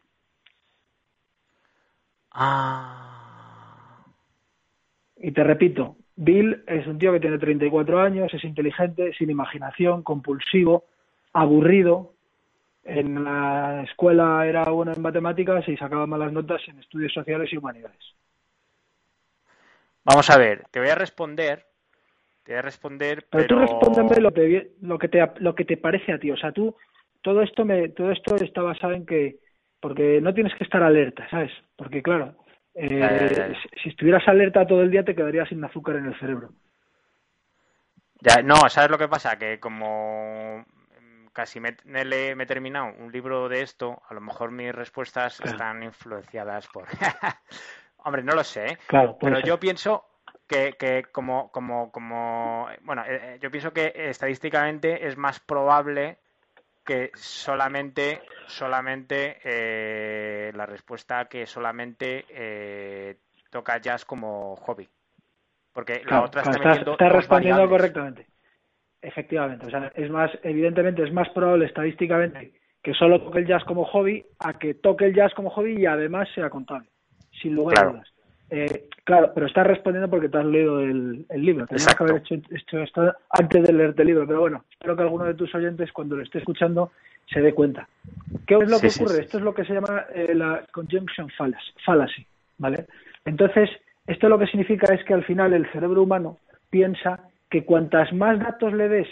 [2.31, 4.05] Ah.
[5.17, 10.03] Y te repito, Bill es un tío que tiene 34 años, es inteligente, sin imaginación,
[10.03, 10.85] compulsivo,
[11.33, 12.14] aburrido.
[12.85, 17.57] En la escuela era bueno en matemáticas y sacaba malas notas en estudios sociales y
[17.57, 18.15] humanidades.
[20.03, 21.65] Vamos a ver, te voy a responder.
[22.43, 25.77] Te voy a responder, pero, tú respóndeme lo que, lo que te lo que te
[25.77, 26.29] parece a ti.
[26.29, 26.75] O sea, tú
[27.23, 29.39] todo esto me todo esto está basado en que
[29.79, 31.51] porque no tienes que estar alerta, ¿sabes?
[31.75, 32.35] Porque claro,
[32.75, 36.51] eh, si estuvieras alerta todo el día te quedarías sin azúcar en el cerebro.
[38.21, 39.39] Ya, no, ¿sabes lo que pasa?
[39.39, 40.65] Que como
[41.35, 45.83] casi me, me, he terminado un libro de esto, a lo mejor mis respuestas están
[45.83, 46.87] influenciadas por...
[47.97, 48.77] Hombre, no lo sé, ¿eh?
[49.19, 50.05] pero yo pienso
[50.47, 52.69] que, que como, como, como...
[52.81, 56.19] Bueno, eh, yo pienso que estadísticamente es más probable
[56.85, 63.17] que solamente, solamente eh, la respuesta que solamente eh,
[63.49, 64.87] toca jazz como hobby.
[65.73, 68.27] Porque la otra está, respondiendo correctamente.
[69.05, 73.63] Efectivamente, o sea, es más, evidentemente es más probable estadísticamente que solo toque el jazz
[73.63, 76.87] como hobby a que toque el jazz como hobby y además sea contable,
[77.41, 78.13] sin lugar a dudas.
[78.49, 81.65] Eh, claro, pero estás respondiendo porque te has leído el, libro.
[81.65, 85.25] Tenías que haber hecho, esto antes de leerte el libro, pero bueno, espero que alguno
[85.25, 86.91] de tus oyentes cuando lo esté escuchando
[87.27, 87.87] se dé cuenta.
[88.45, 89.21] ¿Qué es lo que ocurre?
[89.21, 91.27] Esto es lo que se llama eh, la conjunction
[91.85, 92.25] fallacy,
[92.59, 92.85] ¿vale?
[93.25, 93.69] Entonces,
[94.05, 96.37] esto lo que significa es que al final el cerebro humano
[96.69, 97.19] piensa
[97.55, 99.07] que cuantas más datos le des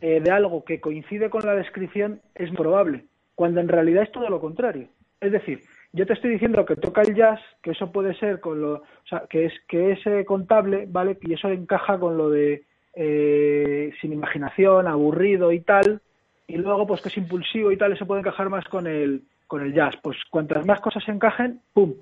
[0.00, 4.30] eh, de algo que coincide con la descripción es probable, cuando en realidad es todo
[4.30, 4.86] lo contrario.
[5.20, 8.60] Es decir, yo te estoy diciendo que toca el jazz, que eso puede ser con
[8.60, 11.18] lo, o sea, que es que es contable, ¿vale?
[11.22, 12.62] Y eso encaja con lo de
[12.94, 16.00] eh, sin imaginación, aburrido y tal,
[16.46, 19.62] y luego pues que es impulsivo y tal, eso puede encajar más con el con
[19.62, 19.96] el jazz.
[20.00, 21.94] Pues cuantas más cosas encajen, pum.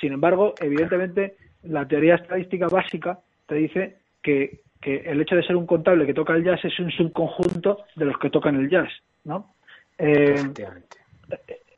[0.00, 5.56] Sin embargo, evidentemente la teoría estadística básica te dice que, que el hecho de ser
[5.56, 8.90] un contable que toca el jazz es un subconjunto de los que tocan el jazz,
[9.24, 9.52] ¿no?
[9.98, 10.34] Eh,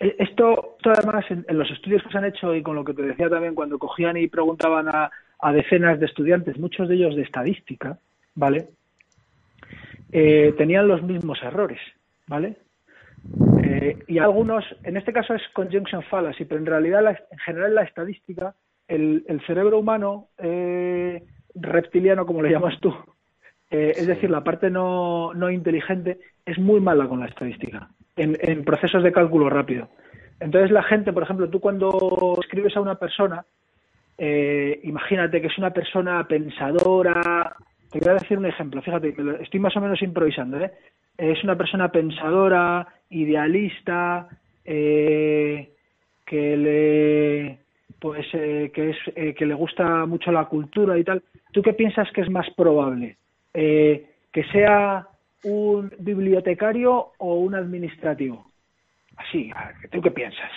[0.00, 3.02] eh, esto, además, en, los estudios que se han hecho y con lo que te
[3.02, 5.10] decía también cuando cogían y preguntaban a,
[5.52, 7.98] decenas de estudiantes, muchos de ellos de estadística,
[8.34, 8.68] ¿vale?
[10.10, 11.80] Eh, tenían los mismos errores,
[12.26, 12.56] ¿vale?
[13.62, 17.82] Eh, y algunos, en este caso es conjunction fallacy, pero en realidad en general la
[17.82, 18.54] estadística,
[18.88, 20.28] el, cerebro humano
[21.54, 22.94] reptiliano, como le llamas tú,
[23.70, 29.02] es decir, la parte no, no inteligente, es muy mala con la estadística en, procesos
[29.02, 29.88] de cálculo rápido.
[30.40, 33.44] Entonces la gente, por ejemplo, tú cuando escribes a una persona,
[34.16, 37.56] eh, imagínate que es una persona pensadora,
[37.90, 40.72] te voy a decir un ejemplo, fíjate, estoy más o menos improvisando, ¿eh?
[41.16, 44.28] Es una persona pensadora, idealista,
[44.64, 45.70] eh,
[46.24, 47.58] que le
[48.00, 51.22] pues eh, que es que le gusta mucho la cultura y tal.
[51.52, 53.16] ¿Tú qué piensas que es más probable?
[53.52, 55.08] que sea
[55.42, 58.46] un bibliotecario o un administrativo?
[59.16, 59.50] Así,
[59.90, 60.52] ¿tú qué piensas?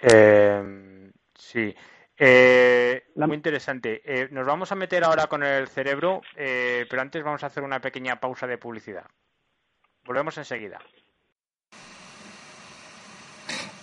[0.00, 1.74] Eh, sí.
[2.16, 4.02] Eh, muy interesante.
[4.04, 7.80] Eh, nos vamos a meter ahora con el cerebro, pero antes vamos a hacer una
[7.80, 9.06] pequeña pausa de publicidad.
[10.04, 10.78] Volvemos enseguida.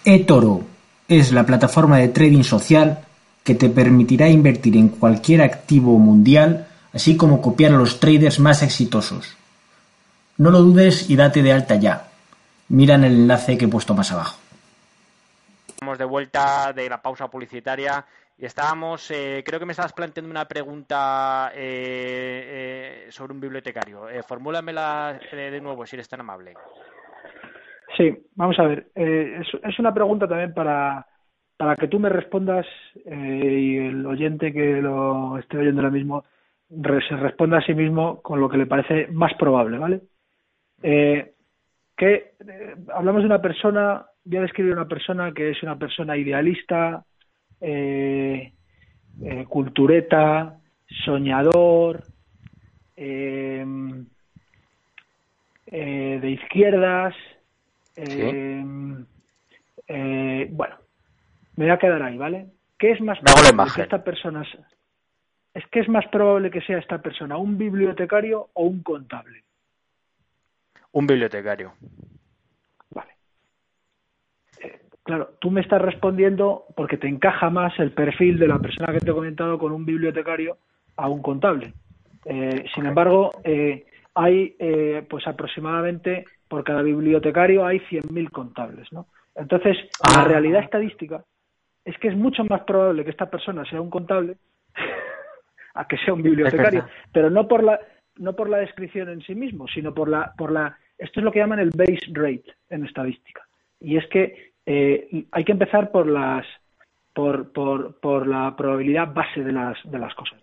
[0.06, 0.64] eToro
[1.08, 3.06] es la plataforma de trading social
[3.44, 8.64] que te permitirá invertir en cualquier activo mundial, así como copiar a los traders más
[8.64, 9.36] exitosos.
[10.38, 12.08] No lo dudes y date de alta ya.
[12.70, 14.40] Mira en el enlace que he puesto más abajo.
[15.68, 18.04] Estamos de vuelta de la pausa publicitaria
[18.38, 24.08] y estábamos, eh, creo que me estabas planteando una pregunta eh, eh, sobre un bibliotecario.
[24.28, 26.54] formúlamela de nuevo, si eres tan amable.
[27.98, 28.88] Sí, vamos a ver.
[28.96, 31.06] Es, es, una pregunta también para,
[31.58, 32.66] para que tú me respondas
[33.06, 36.24] y el oyente que lo esté oyendo ahora mismo
[36.70, 40.02] se responda a sí mismo con lo que le parece más probable, ¿vale?
[40.82, 41.34] Eh,
[41.96, 42.34] que
[42.94, 47.06] hablamos de una persona, voy a describir una persona que es una persona idealista,
[47.62, 48.52] eh,
[49.24, 50.58] eh, cultureta,
[51.06, 52.04] soñador,
[57.96, 59.08] eh, izquierdas.
[60.52, 60.76] bueno,
[61.56, 62.48] me voy a quedar ahí, ¿vale?
[62.78, 64.46] ¿Qué es más probable que esta persona
[65.54, 69.44] es que es más probable que sea esta persona un bibliotecario o un contable?
[70.92, 71.74] Un bibliotecario.
[75.06, 79.00] Claro, tú me estás respondiendo porque te encaja más el perfil de la persona que
[79.00, 80.58] te he comentado con un bibliotecario
[80.98, 81.74] a un contable.
[82.26, 89.08] Eh, sin embargo, eh, hay eh, pues aproximadamente por cada bibliotecario hay 100.000 contables, ¿no?
[89.36, 89.78] Entonces,
[90.16, 90.28] la ah.
[90.28, 91.24] realidad estadística
[91.84, 94.38] es que es mucho más probable que esta persona sea un contable
[95.74, 97.80] a que sea un bibliotecario, pero no por la
[98.18, 101.32] no por la descripción en sí mismo, sino por la por la esto es lo
[101.32, 103.46] que llaman el base rate en estadística.
[103.82, 106.46] Y es que eh, hay que empezar por las
[107.16, 110.38] por, por, por la probabilidad base de las, de las cosas.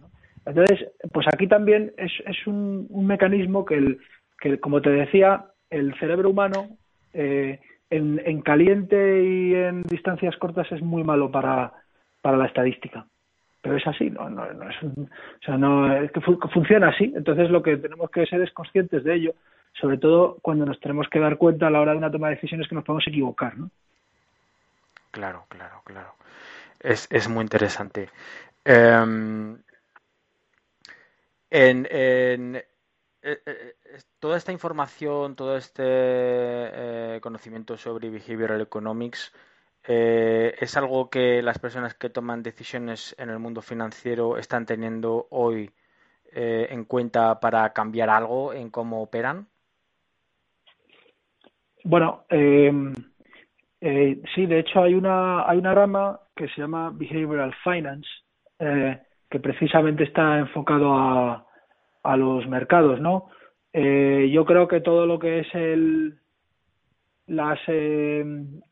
[0.47, 4.01] Entonces, pues aquí también es, es un, un mecanismo que, el,
[4.41, 6.69] que, como te decía, el cerebro humano
[7.15, 7.59] eh,
[7.91, 11.73] en, en, caliente y en distancias cortas es muy malo para,
[12.21, 13.07] para la estadística.
[13.63, 17.13] Pero es así, no, no, no es, o sea, no, es que funciona así.
[17.17, 19.35] Entonces, lo que tenemos que ser es conscientes de ello,
[19.81, 22.35] sobre todo cuando nos tenemos que dar cuenta a la hora de una toma de
[22.35, 23.71] decisiones que nos podemos equivocar, ¿no?
[25.11, 26.15] Claro, claro, claro.
[26.81, 28.09] Es, es muy interesante.
[28.65, 29.57] Em,
[31.51, 32.63] en, en
[33.23, 33.75] eh, eh,
[34.19, 39.33] toda esta información, todo este eh, conocimiento sobre behavioral economics
[39.85, 45.73] es algo que las personas que toman decisiones en el mundo financiero están teniendo hoy
[46.33, 49.49] en cuenta para cambiar algo en cómo operan.
[51.85, 52.73] Bueno, eh,
[53.81, 58.09] eh, sí, de hecho hay una, hay una rama que se llama Behavioral Finance,
[58.59, 61.47] eh, que precisamente está enfocado a,
[62.03, 63.29] a los mercados, ¿no?
[63.73, 66.19] Eh, yo creo que todo lo que es el,
[67.27, 68.25] las, eh,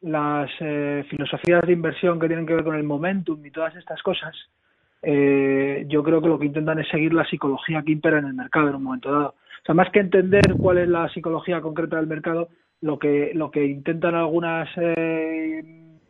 [0.03, 4.03] las eh, filosofías de inversión que tienen que ver con el momentum y todas estas
[4.03, 4.35] cosas,
[5.03, 8.35] eh, yo creo que lo que intentan es seguir la psicología que impera en el
[8.35, 9.29] mercado en un momento dado.
[9.29, 12.49] O sea, más que entender cuál es la psicología concreta del mercado,
[12.81, 15.63] lo que, lo que intentan algunas eh,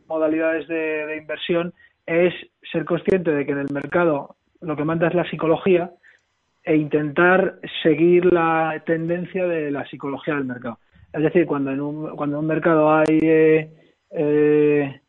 [0.07, 1.73] modalidades de, inversión
[2.05, 2.33] es
[2.71, 5.91] ser consciente de que en el mercado lo que manda es la psicología
[6.63, 10.79] e intentar seguir la tendencia de la psicología del mercado.
[11.13, 13.71] Es decir, cuando en un, cuando en un mercado hay eh,
[14.11, 15.01] eh,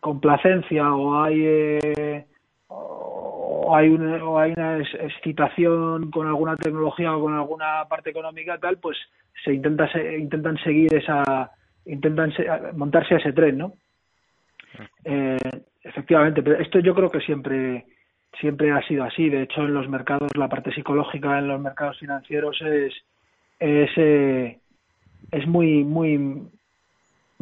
[0.00, 2.24] complacencia o hay
[2.68, 8.58] o hay una, o hay una excitación con alguna tecnología o con alguna parte económica
[8.58, 8.96] tal, pues
[9.44, 11.50] se intenta se, intentan seguir esa
[11.84, 12.32] intentan
[12.76, 13.72] montarse a ese tren, ¿no?
[15.04, 15.36] Eh,
[15.82, 17.86] efectivamente, pero esto yo creo que siempre
[18.40, 19.28] siempre ha sido así.
[19.28, 22.94] De hecho, en los mercados la parte psicológica en los mercados financieros es
[23.58, 24.58] es eh,
[25.30, 26.18] es muy muy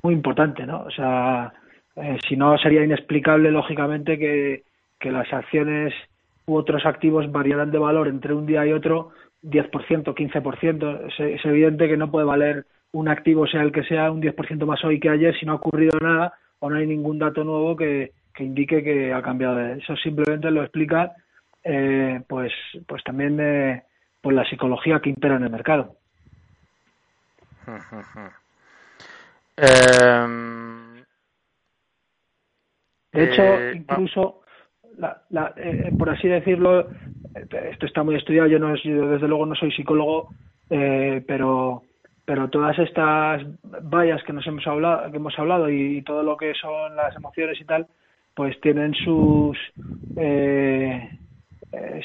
[0.03, 0.83] muy importante, ¿no?
[0.83, 1.53] O sea,
[1.97, 4.65] eh, si no sería inexplicable lógicamente que,
[4.99, 5.95] que las acciones
[6.47, 9.11] u otros activos variarán de valor entre un día y otro
[9.43, 11.07] 10%, 15%.
[11.09, 14.65] Es, es evidente que no puede valer un activo, sea el que sea, un 10%
[14.67, 17.77] más hoy que ayer si no ha ocurrido nada o no hay ningún dato nuevo
[17.77, 19.59] que, que indique que ha cambiado.
[19.61, 21.15] Eso simplemente lo explica
[21.65, 22.53] eh, pues,
[22.87, 23.83] pues también eh,
[24.21, 25.97] pues la psicología que impera en el mercado.
[29.57, 31.03] Em,
[33.13, 34.43] de hecho, eh, incluso
[34.99, 36.89] la, la, eh, por así decirlo,
[37.35, 40.31] esto está muy estudiado, yo, no, desde luego no soy psicólogo,
[40.71, 41.83] eh, pero
[42.25, 43.43] pero todas estas
[43.83, 47.61] vallas que nos hemos hablado, que hemos hablado y, todo lo que son las emociones
[47.61, 47.87] y tal,
[48.37, 49.59] pues tienen sus
[50.17, 51.19] eh,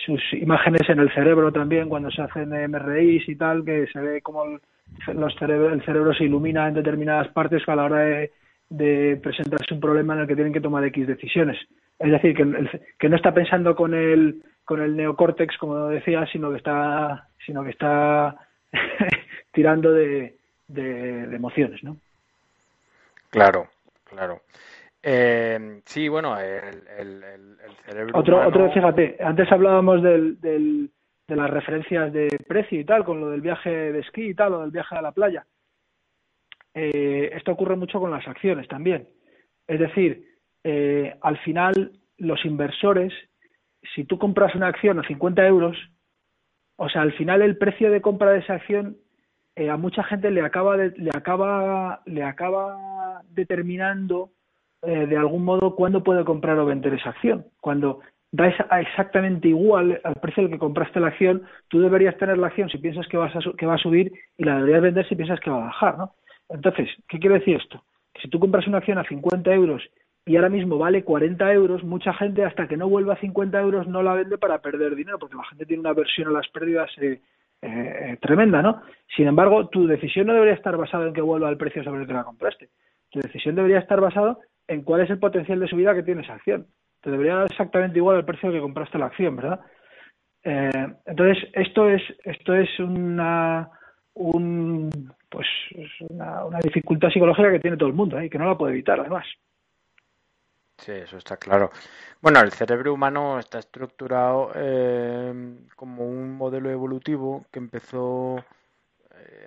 [0.06, 4.22] sus imágenes en el cerebro también cuando se hacen MRIs y tal, que se ve
[4.22, 8.32] como los el cerebro se ilumina en determinadas partes a la hora de,
[8.70, 11.58] de presentarse un problema en el que tienen que tomar X decisiones.
[12.00, 16.50] Es decir, que, que no está pensando con el, con el neocórtex, como decía, sino
[16.50, 18.38] que está, sino que está
[19.52, 21.98] tirando de, de, emociones, ¿no?
[23.30, 23.68] Claro,
[24.06, 24.42] claro.
[25.04, 28.20] Eh, sí, bueno, el, el, el cerebro.
[28.20, 30.92] Otro, otro, fíjate, antes hablábamos del, del,
[31.28, 34.54] de las referencias de precio y tal, con lo del viaje de esquí y tal,
[34.54, 35.46] o del viaje a la playa.
[36.74, 39.10] Eh, esto ocurre mucho con las acciones también.
[39.68, 40.26] Es decir,
[40.64, 43.14] eh, al final los inversores,
[43.96, 45.78] si tú compras una acción a 50 euros,
[46.78, 48.98] o sea, al final el precio de compra de esa acción
[49.56, 54.32] eh, a mucha gente le acaba le acaba le acaba determinando
[54.84, 57.46] eh, de algún modo cuándo puede comprar o vender esa acción.
[57.60, 58.00] Cuando
[58.32, 58.48] da
[58.80, 62.78] exactamente igual al precio al que compraste la acción, tú deberías tener la acción si
[62.78, 65.50] piensas que, vas a, que va a subir y la deberías vender si piensas que
[65.50, 66.14] va a bajar, ¿no?
[66.50, 67.84] Entonces, ¿qué quiere decir esto?
[68.14, 69.84] Que si tú compras una acción a 50 euros
[70.26, 73.88] y ahora mismo vale 40 euros, mucha gente hasta que no vuelva a 50 euros
[73.88, 76.90] no la vende para perder dinero, porque la gente tiene una versión a las pérdidas
[77.00, 77.20] eh,
[77.62, 78.82] eh, tremenda, ¿no?
[79.16, 82.08] Sin embargo, tu decisión no debería estar basada en que vuelva al precio sobre el
[82.08, 82.70] que la compraste.
[83.10, 84.38] Tu decisión debería estar basada
[84.68, 86.68] en cuál es el potencial de subida que tiene esa acción.
[87.02, 89.60] Te debería dar exactamente igual al precio que compraste la acción, ¿verdad?
[90.44, 93.70] Eh, entonces, esto es, esto es una,
[94.14, 94.90] un,
[95.30, 95.48] pues
[96.10, 98.26] una, dificultad psicológica que tiene todo el mundo ¿eh?
[98.26, 99.26] y que no la puede evitar además.
[100.78, 101.70] Sí, eso está claro.
[102.22, 105.32] Bueno, el cerebro humano está estructurado eh,
[105.76, 108.44] como un modelo evolutivo que empezó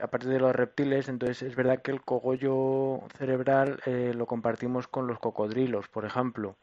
[0.01, 5.07] a partir de los reptiles, entonces es verdad que el cogollo cerebral lo compartimos con
[5.07, 6.57] los cocodrilos, por ejemplo,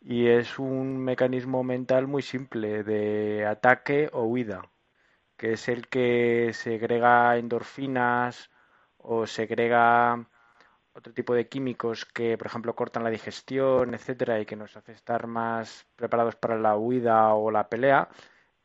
[0.00, 4.62] y es un mecanismo mental muy simple de ataque o huida
[5.38, 8.50] que es el que segrega endorfinas
[8.98, 10.26] o segrega
[10.94, 14.92] otro tipo de químicos que, por ejemplo, cortan la digestión, etcétera, y que nos hace
[14.92, 18.08] estar más preparados para la huida o la pelea,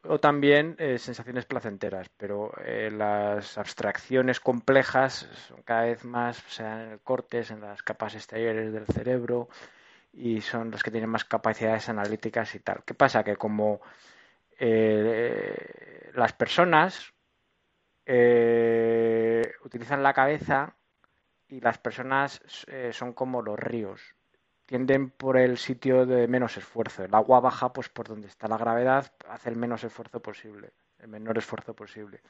[0.05, 6.49] o también eh, sensaciones placenteras, pero eh, las abstracciones complejas son cada vez más, o
[6.49, 9.49] sea, en el cortes, en las capas exteriores del cerebro,
[10.11, 12.83] y son las que tienen más capacidades analíticas y tal.
[12.85, 13.23] ¿Qué pasa?
[13.23, 13.81] Que como
[14.59, 17.13] eh, las personas
[18.05, 20.75] eh, utilizan la cabeza
[21.47, 22.41] y las personas
[22.91, 24.01] son como los ríos.
[24.65, 27.03] Tienden por el sitio de menos esfuerzo.
[27.03, 31.09] El agua baja pues por donde está la gravedad, hace el menos esfuerzo posible, el
[31.09, 32.21] menor esfuerzo posible.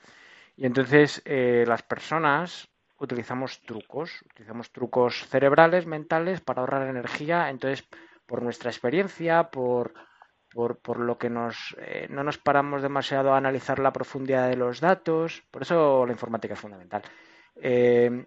[0.55, 2.69] Y entonces las personas
[2.99, 7.49] utilizamos trucos, utilizamos trucos cerebrales, mentales para ahorrar energía.
[7.49, 7.87] Entonces,
[8.25, 9.93] por nuestra experiencia, por
[10.53, 14.55] por, por lo que nos, eh, no nos paramos demasiado a analizar la profundidad de
[14.55, 15.43] los datos.
[15.51, 17.01] Por eso la informática es fundamental.
[17.55, 18.25] Eh,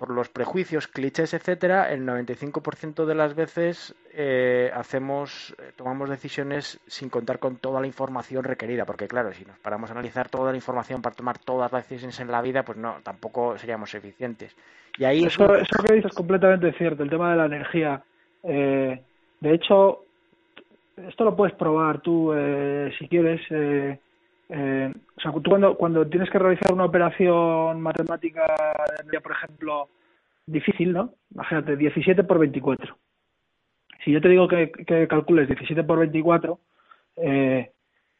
[0.00, 7.10] por los prejuicios, clichés, etcétera, el 95% de las veces eh, hacemos, tomamos decisiones sin
[7.10, 10.56] contar con toda la información requerida, porque claro, si nos paramos a analizar toda la
[10.56, 14.56] información para tomar todas las decisiones en la vida, pues no, tampoco seríamos eficientes.
[14.96, 18.02] Y ahí eso, eso que dices es completamente cierto, el tema de la energía.
[18.42, 19.04] de
[19.42, 20.04] hecho,
[20.96, 23.42] esto lo puedes probar tú eh, si quieres.
[24.52, 28.44] Eh, o sea, tú cuando, cuando tienes que realizar una operación matemática,
[29.22, 29.88] por ejemplo,
[30.46, 31.14] difícil, ¿no?
[31.32, 32.96] Imagínate, 17 por 24.
[34.04, 36.58] Si yo te digo que, que calcules 17 por 24,
[37.16, 37.70] eh,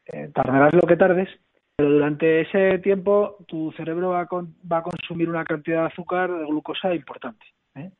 [0.07, 1.28] eh, tardarás lo que tardes,
[1.76, 4.28] pero durante ese tiempo tu cerebro va a,
[4.70, 7.45] va a consumir una cantidad de azúcar, de glucosa importante.
[7.74, 7.91] ¿eh?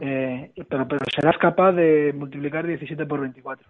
[0.00, 3.68] eh, pero, pero serás capaz de multiplicar 17 por 24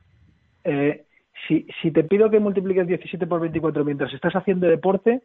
[0.65, 1.07] eh,
[1.47, 5.23] si, si te pido que multipliques 17 por 24 mientras estás haciendo deporte,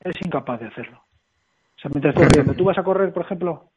[0.00, 0.98] eres incapaz de hacerlo.
[0.98, 3.70] O sea, mientras estás corriendo, ¿tú vas a correr, por ejemplo?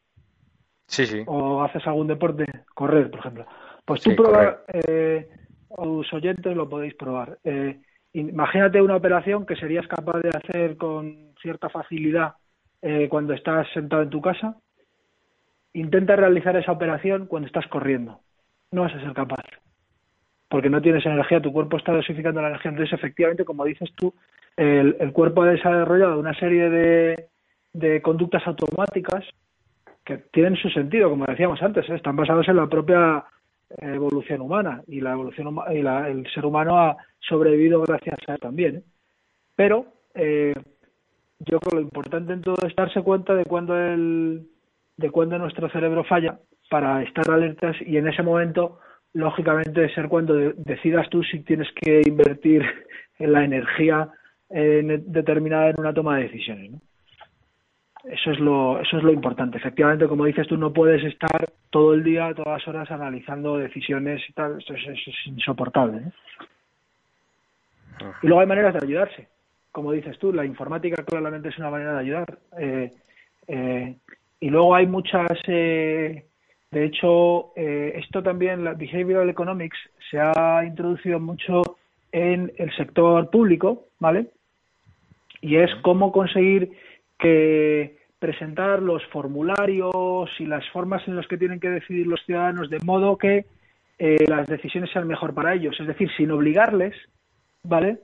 [0.87, 1.23] Sí, sí.
[1.25, 2.45] ¿O haces algún deporte?
[2.73, 3.45] Correr, por ejemplo.
[3.85, 5.29] Pues tú prueba, eh,
[5.77, 7.37] los oyentes lo podéis probar.
[7.43, 7.79] Eh,
[8.13, 12.35] imagínate una operación que serías capaz de hacer con cierta facilidad
[12.81, 14.57] eh, cuando estás sentado en tu casa.
[15.73, 18.19] Intenta realizar esa operación cuando estás corriendo.
[18.71, 19.43] No vas a ser capaz
[20.51, 22.71] porque no tienes energía, tu cuerpo está dosificando la energía.
[22.71, 24.13] Entonces, efectivamente, como dices tú,
[24.57, 27.27] el, cuerpo ha desarrollado una serie de,
[27.71, 29.23] de, conductas automáticas
[30.03, 31.95] que tienen su sentido, como decíamos antes, ¿eh?
[31.95, 33.23] están basados en la propia
[33.77, 38.75] evolución humana y la evolución y el ser humano ha sobrevivido gracias a él también.
[38.75, 38.83] ¿eh?
[39.55, 39.85] Pero
[40.15, 40.53] eh,
[41.39, 44.49] yo creo que lo importante en todo es darse cuenta de cuando el
[44.97, 46.39] de cuando nuestro cerebro falla
[46.69, 48.79] para estar alertas y en ese momento
[49.13, 52.63] lógicamente ser cuando decidas tú si tienes que invertir
[53.19, 54.09] en la energía
[54.49, 56.71] determinada en una toma de decisiones.
[56.71, 56.81] ¿no?
[58.03, 59.57] Eso es lo, eso es lo importante.
[59.57, 64.21] Efectivamente, como dices tú, no puedes estar todo el día, todas las horas analizando decisiones
[64.27, 64.57] y tal.
[64.57, 65.99] Eso es, insoportable.
[65.99, 66.11] ¿eh?
[68.23, 69.27] Y luego hay maneras de ayudarse.
[69.71, 72.39] Como dices tú, la informática claramente es una manera de ayudar.
[72.57, 72.91] Eh,
[73.47, 73.95] eh,
[74.39, 75.29] y luego hay muchas.
[76.71, 79.77] De hecho, esto también, la behavioral economics,
[80.09, 81.61] se ha introducido mucho
[82.11, 84.27] en el sector público, ¿vale?
[85.41, 86.71] Y es cómo conseguir
[87.19, 92.69] que presentar los formularios y las formas en las que tienen que decidir los ciudadanos
[92.69, 93.45] de modo que
[93.97, 96.95] eh, las decisiones sean mejor para ellos, es decir, sin obligarles,
[97.63, 97.99] ¿vale?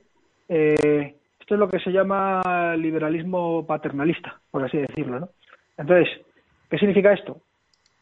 [0.48, 5.28] Eh, esto es lo que se llama liberalismo paternalista, por así decirlo, ¿no?
[5.76, 6.08] Entonces,
[6.68, 7.40] ¿qué significa esto?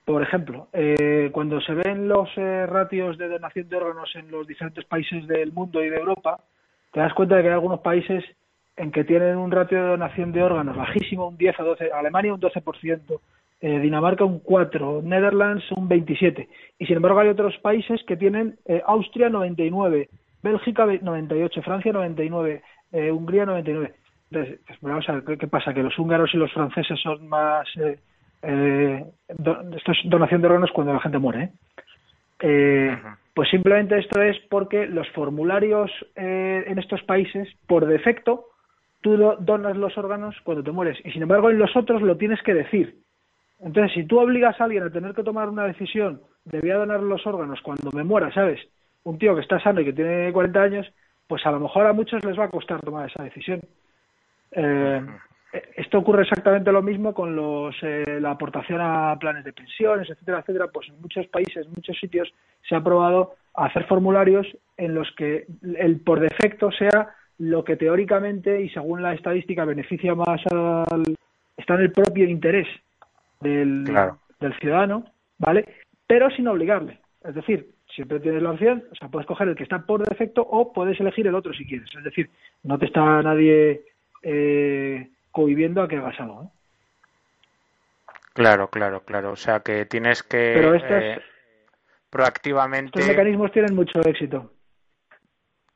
[0.07, 4.85] Por ejemplo, eh, cuando se ven los ratios de donación de órganos en los diferentes
[4.87, 6.41] países del mundo y de Europa,
[6.93, 8.25] te das cuenta de que hay algunos países
[8.77, 12.35] en que tienen un ratio de donación de órganos bajísimo, un 10 a 12, Alemania
[12.35, 13.21] un 12%,
[13.61, 16.49] eh, Dinamarca un 4, Netherlands un 27.
[16.79, 20.09] Y sin embargo hay otros países que tienen eh, Austria 99,
[20.43, 23.95] Bélgica 98, Francia 99, eh, Hungría 99.
[24.31, 27.67] Entonces, pues, vamos a ver qué pasa, que los húngaros y los franceses son más...
[28.43, 29.35] Eh, eh,
[29.77, 31.51] esto es donación de órganos cuando la gente muere.
[32.41, 32.97] Eh,
[33.35, 38.47] pues simplemente esto es porque los formularios en estos países, por defecto,
[39.03, 42.43] tú donas los órganos cuando te mueres y sin embargo en los otros lo tienes
[42.43, 42.97] que decir.
[43.61, 46.77] Entonces, si tú obligas a alguien a tener que tomar una decisión de voy a
[46.77, 48.61] donar los órganos cuando me muera, ¿sabes?
[49.05, 50.93] Un tío que está sano y que tiene 40 años,
[51.27, 53.61] pues a lo mejor a muchos les va a costar tomar esa decisión.
[54.53, 55.03] Eh,
[55.53, 60.41] esto ocurre exactamente lo mismo con los, eh, la aportación a planes de pensiones, etcétera,
[60.41, 60.69] etcétera.
[60.69, 62.33] Pues en muchos países, en muchos sitios,
[62.69, 65.47] se ha probado hacer formularios en los que
[65.79, 71.17] el por defecto sea lo que teóricamente y según la estadística beneficia más al
[71.57, 72.69] está en el propio interés
[73.41, 73.85] del,
[74.41, 75.05] del ciudadano,
[75.39, 75.65] ¿vale?
[76.07, 76.99] Pero sin obligarle.
[77.25, 80.43] Es decir, siempre tienes la opción, o sea, puedes coger el que está por defecto
[80.43, 81.89] o puedes elegir el otro si quieres.
[81.97, 82.31] Es decir,
[82.63, 83.83] no te está nadie
[84.23, 86.45] eh, cohibiendo a que hagas algo.
[86.45, 86.49] ¿eh?
[88.33, 89.33] Claro, claro, claro.
[89.33, 91.21] O sea, que tienes que Pero eh,
[92.09, 92.99] proactivamente.
[92.99, 94.51] Estos mecanismos tienen mucho éxito.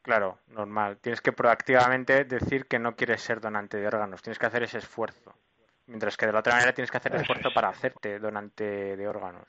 [0.00, 0.96] Claro, normal.
[1.02, 4.22] Tienes que proactivamente decir que no quieres ser donante de órganos.
[4.22, 5.34] Tienes que hacer ese esfuerzo.
[5.88, 9.08] Mientras que de la otra manera tienes que hacer el esfuerzo para hacerte donante de
[9.08, 9.46] órganos.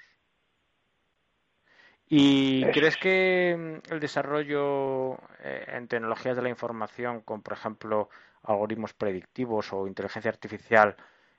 [2.09, 8.09] ¿Y crees que mm, el desarrollo eh, en tecnologías de la información, con por ejemplo
[8.43, 10.95] algoritmos predictivos o inteligencia artificial,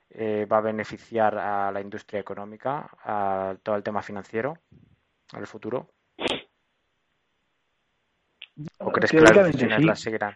[0.09, 4.57] eh, va a beneficiar a la industria económica, a todo el tema financiero
[5.33, 5.87] en el futuro?
[8.77, 10.35] ¿O crees que las decisiones las seguirán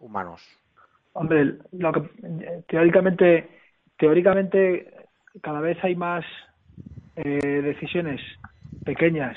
[0.00, 0.42] humanos?
[1.12, 3.48] Hombre, lo que, teóricamente,
[3.98, 5.08] teóricamente
[5.42, 6.24] cada vez hay más
[7.16, 8.20] eh, decisiones
[8.84, 9.36] pequeñas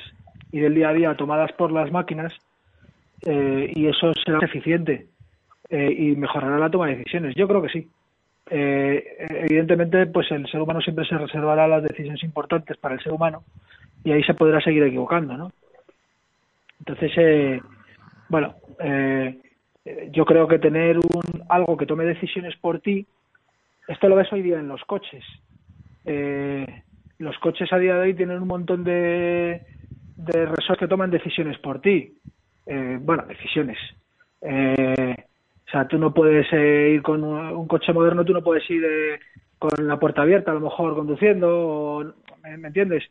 [0.51, 2.34] y del día a día tomadas por las máquinas
[3.26, 5.08] eh, y eso será eficiente
[5.70, 7.36] eh, y mejorará la toma de decisiones.
[7.36, 7.89] Yo creo que sí.
[8.49, 13.43] evidentemente, pues el ser humano siempre se reservará las decisiones importantes para el ser humano
[14.03, 15.51] y ahí se podrá seguir equivocando, ¿no?
[16.80, 17.61] Entonces, eh,
[18.30, 19.38] bueno, eh,
[20.11, 23.05] yo creo que tener un algo que tome decisiones por ti,
[23.88, 25.24] esto lo ves hoy día en los coches.
[26.05, 26.84] Eh,
[27.20, 29.61] los coches a día de hoy tienen un montón de,
[30.15, 32.13] de resorts que toman decisiones por ti.
[32.65, 33.78] Eh, bueno, decisiones.
[34.41, 35.15] Eh,
[35.68, 38.84] o sea, tú no puedes eh, ir con un, coche moderno, tú no puedes ir
[38.86, 39.20] eh,
[39.59, 42.03] con la puerta abierta, a lo mejor conduciendo, o,
[42.43, 43.03] ¿me, entiendes?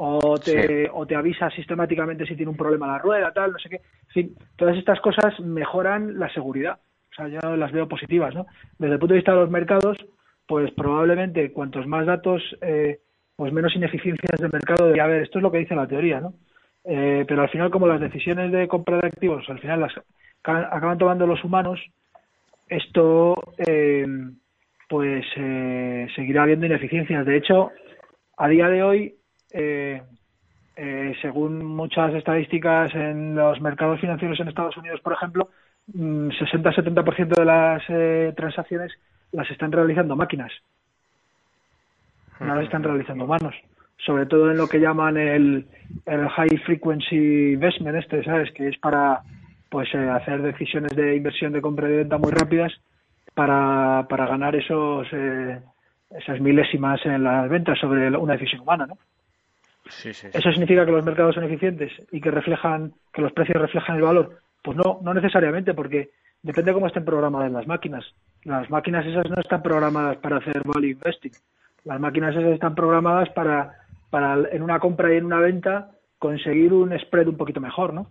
[0.00, 3.68] o te, o te avisa sistemáticamente si tiene un problema la rueda, tal, no sé
[3.68, 3.76] qué.
[3.76, 6.78] En fin, todas estas cosas mejoran la seguridad.
[7.12, 8.46] O sea, yo las veo positivas, ¿no?
[8.78, 9.98] Desde el punto de vista de los mercados,
[10.46, 13.00] pues probablemente cuantos más datos, eh,
[13.34, 16.34] pues menos ineficiencias del mercado A ver, Esto es lo que dice la teoría, ¿no?
[16.84, 19.92] Eh, pero al final, como las decisiones de compra de activos, al final las
[20.42, 21.80] acaban tomando los humanos,
[22.68, 24.06] esto eh,
[24.88, 25.24] pues
[26.14, 27.26] seguirá habiendo ineficiencias.
[27.26, 27.70] De hecho,
[28.36, 29.14] a día de hoy
[29.52, 30.02] eh,
[30.76, 35.48] eh, según muchas estadísticas en los mercados financieros en Estados Unidos, por ejemplo,
[35.92, 38.92] 60-70% mm, de las eh, transacciones
[39.32, 40.52] las están realizando máquinas,
[42.40, 43.54] no las están realizando humanos.
[44.06, 45.66] Sobre todo en lo que llaman el,
[46.06, 48.52] el high frequency investment, este, ¿sabes?
[48.52, 49.22] Que es para
[49.68, 52.72] pues eh, hacer decisiones de inversión de compra y de venta muy rápidas
[53.34, 55.60] para, para ganar esos eh,
[56.10, 58.96] esas milésimas en las ventas sobre una decisión humana, ¿no?
[60.04, 64.02] ¿Eso significa que los mercados son eficientes y que reflejan, que los precios reflejan el
[64.02, 64.38] valor?
[64.62, 66.10] Pues no, no necesariamente, porque
[66.42, 68.04] depende de cómo estén programadas las máquinas.
[68.44, 71.32] Las máquinas esas no están programadas para hacer value investing.
[71.84, 73.78] Las máquinas esas están programadas para,
[74.10, 78.08] para en una compra y en una venta conseguir un spread un poquito mejor, ¿no?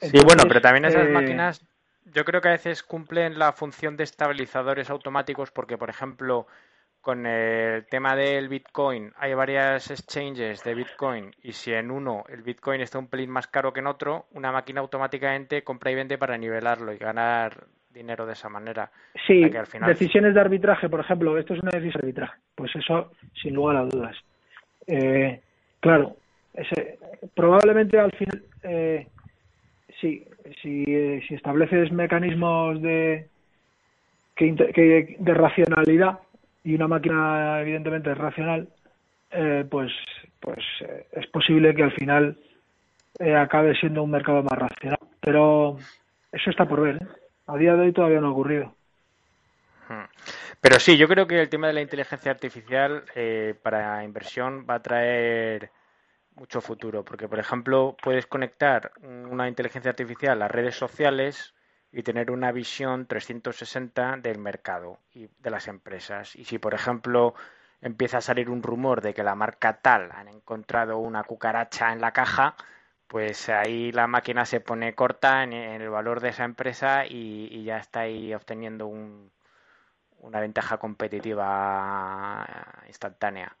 [0.00, 1.64] Sí, bueno, pero también esas eh, máquinas
[2.04, 6.46] yo creo que a veces cumplen la función de estabilizadores automáticos porque, por ejemplo,
[7.00, 12.42] con el tema del Bitcoin hay varias exchanges de Bitcoin y si en uno el
[12.42, 16.18] Bitcoin está un pelín más caro que en otro, una máquina automáticamente compra y vende
[16.18, 18.90] para nivelarlo y ganar dinero de esa manera.
[19.26, 19.50] Sí,
[19.86, 23.76] decisiones de arbitraje, por ejemplo, esto es una decisión de arbitraje, pues eso sin lugar
[23.76, 24.16] a dudas.
[24.86, 25.40] Eh,
[25.80, 26.16] claro,
[26.54, 26.98] ese,
[27.34, 29.08] probablemente al final, eh,
[30.02, 30.24] sí,
[30.60, 33.28] si, eh, si estableces mecanismos de,
[34.34, 36.18] que, de racionalidad
[36.64, 38.68] y una máquina evidentemente es racional,
[39.30, 39.92] eh, pues,
[40.40, 42.36] pues eh, es posible que al final
[43.18, 44.98] eh, acabe siendo un mercado más racional.
[45.20, 45.78] Pero
[46.32, 47.00] eso está por ver.
[47.46, 48.74] A día de hoy todavía no ha ocurrido.
[49.88, 50.04] Hmm.
[50.60, 53.04] Pero sí, yo creo que el tema de la inteligencia artificial
[53.62, 55.70] para inversión va a traer
[56.34, 61.54] mucho futuro, porque por ejemplo puedes conectar una inteligencia artificial a redes sociales
[61.92, 66.34] y tener una visión 360 del mercado y de las empresas.
[66.36, 67.34] Y si, por ejemplo,
[67.82, 72.00] empieza a salir un rumor de que la marca tal han encontrado una cucaracha en
[72.00, 72.56] la caja,
[73.06, 77.76] pues ahí la máquina se pone corta en, el valor de esa empresa y, ya
[77.78, 82.46] está ahí obteniendo una ventaja competitiva
[82.86, 83.54] instantánea.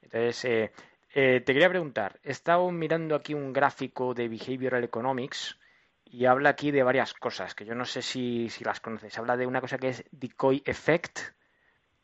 [0.00, 0.72] Entonces, eh,
[1.16, 5.56] eh, te quería preguntar, he estado mirando aquí un gráfico de Behavioral Economics
[6.04, 9.16] y habla aquí de varias cosas que yo no sé si, las conoces.
[9.16, 11.20] Habla de una cosa que es decoy effect,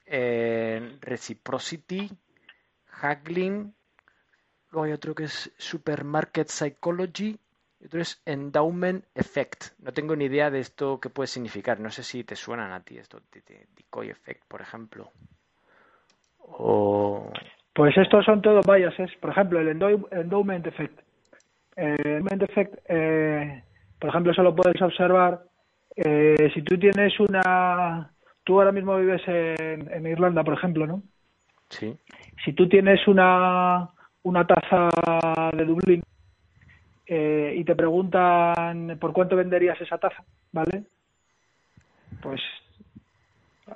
[0.06, 2.08] eh, reciprocity,
[3.02, 3.74] haggling,
[4.70, 7.36] luego hay otro que es supermarket psychology
[7.80, 9.72] y otro es endowment effect.
[9.78, 11.80] No tengo ni idea de esto que puede significar.
[11.80, 15.10] No sé si te suenan a ti esto, de, decoy effect, por ejemplo.
[17.72, 19.10] Pues estos son todos biases.
[19.20, 21.00] Por ejemplo, el endowment effect.
[21.76, 23.62] El endowment effect eh,
[24.00, 25.42] por ejemplo, eso lo puedes observar
[25.94, 28.10] eh, si tú tienes una...
[28.42, 31.02] Tú ahora mismo vives en, Irlanda, por ejemplo, ¿no?
[31.68, 31.94] Sí.
[32.42, 33.90] Si tú tienes una,
[34.22, 34.88] una taza
[35.52, 36.02] de Dublín
[37.06, 40.84] eh, y te preguntan por cuánto venderías esa taza, ¿vale?
[42.22, 42.40] Pues,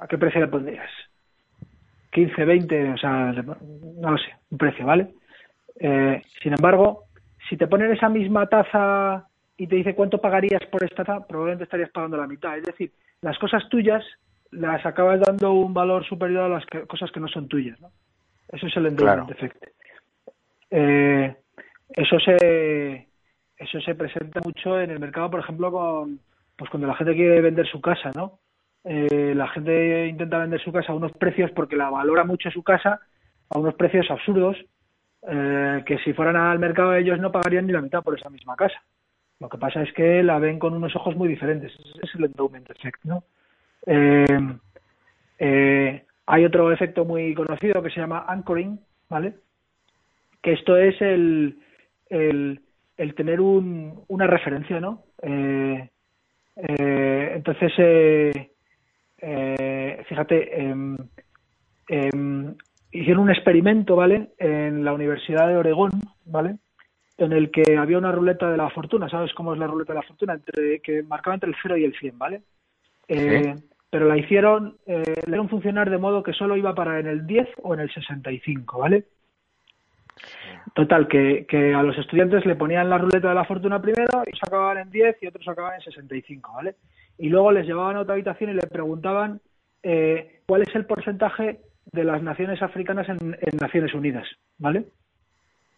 [0.01, 0.91] ¿a qué precio le pondrías?
[2.15, 5.09] 15, 20, o sea, no lo sé, un precio, ¿vale?
[5.81, 7.07] Eh, sin embargo,
[7.49, 11.91] si te ponen esa misma taza y te dice cuánto pagarías por esta, probablemente estarías
[11.91, 12.57] pagando la mitad.
[12.57, 14.05] Es decir, las cosas tuyas
[14.53, 17.81] las acabas dando un valor superior a las cosas que no son tuyas.
[17.81, 17.91] ¿no?
[18.49, 19.65] Eso es el endowment effect.
[20.71, 21.35] Eh,
[21.89, 23.09] eso se
[23.57, 26.21] eso se presenta mucho en el mercado, por ejemplo, con
[26.57, 28.39] pues cuando la gente quiere vender su casa, ¿no?
[28.85, 32.63] Eh, la gente intenta vender su casa a unos precios porque la valora mucho su
[32.63, 33.01] casa
[33.49, 34.59] a unos precios absurdos
[35.27, 38.57] eh, que si fueran al mercado ellos no pagarían ni la mitad por esa misma
[38.57, 38.83] casa.
[39.41, 41.73] Lo que pasa es que la ven con unos ojos muy diferentes.
[41.73, 43.25] Ese es el endowment effect, ¿no?
[43.87, 44.57] Eh,
[45.39, 48.79] eh, hay otro efecto muy conocido que se llama anchoring,
[49.09, 49.35] ¿vale?
[50.43, 51.59] Que esto es el,
[52.09, 52.61] el,
[53.17, 55.05] tener un, una referencia, ¿no?
[59.27, 60.97] Eh, fíjate, em,
[62.93, 64.33] hicieron un experimento, ¿vale?
[64.39, 65.93] En la Universidad de Oregón,
[66.27, 66.59] ¿vale?
[67.17, 70.01] en el que había una ruleta de la fortuna, ¿sabes cómo es la ruleta de
[70.01, 70.35] la fortuna?
[70.35, 72.43] Entre, que marcaba entre el 0 y el 100, ¿vale?
[73.09, 73.55] Eh,
[73.91, 77.27] pero la hicieron, eh, le hicieron funcionar de modo que solo iba para en el
[77.27, 79.05] 10 o en el 65, ¿vale?
[80.75, 84.37] Total, que, que a los estudiantes le ponían la ruleta de la fortuna primero y
[84.37, 86.75] sacaban en 10 y otros sacaban en 65, ¿vale?
[87.19, 89.41] Y luego les llevaban a otra habitación y le preguntaban
[89.83, 91.61] eh, cuál es el porcentaje
[91.93, 94.27] de las naciones africanas en, en Naciones Unidas,
[94.59, 94.87] ¿vale?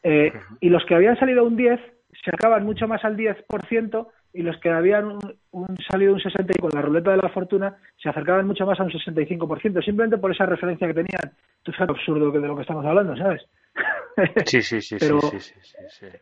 [0.02, 1.80] Eh, y los que habían salido un 10
[2.24, 5.18] se acaban mucho más al 10% y los que habían
[5.50, 8.78] un, salido un 60 y con la ruleta de la fortuna se acercaban mucho más
[8.78, 11.32] a un 65%, simplemente por esa referencia que tenían.
[11.62, 13.42] Tú fíjate absurdo que de lo que estamos hablando, ¿sabes?
[14.46, 14.96] Sí, sí, sí.
[14.98, 15.54] Pero sí,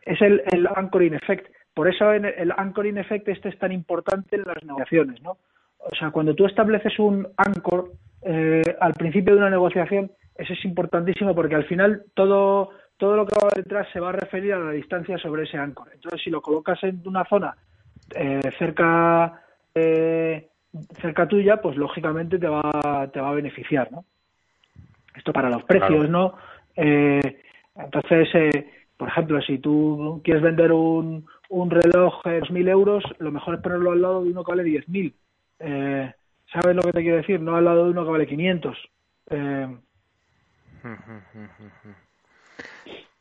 [0.03, 1.47] es el, el anchoring effect.
[1.75, 5.37] Por eso en el anchoring effect este es tan importante en las negociaciones, ¿no?
[5.77, 10.65] O sea, cuando tú estableces un anchor eh, al principio de una negociación, eso es
[10.65, 14.59] importantísimo porque al final todo todo lo que va detrás se va a referir a
[14.59, 15.89] la distancia sobre ese ancor.
[15.93, 17.57] Entonces, si lo colocas en una zona
[18.15, 19.41] eh, cerca
[19.75, 20.47] eh,
[21.01, 24.05] cerca tuya, pues lógicamente te va te va a beneficiar, ¿no?
[25.13, 26.35] Esto para los precios, ¿no?
[26.73, 27.41] Eh,
[27.75, 28.29] entonces,
[28.97, 33.61] por ejemplo, si tú quieres vender un, un reloj de 2.000 euros, lo mejor es
[33.61, 36.13] ponerlo al lado de uno que vale 10.000,
[36.51, 37.39] ¿Sabes lo que te quiero decir?
[37.41, 38.77] No al lado de uno que vale 500.
[39.31, 39.77] Eh,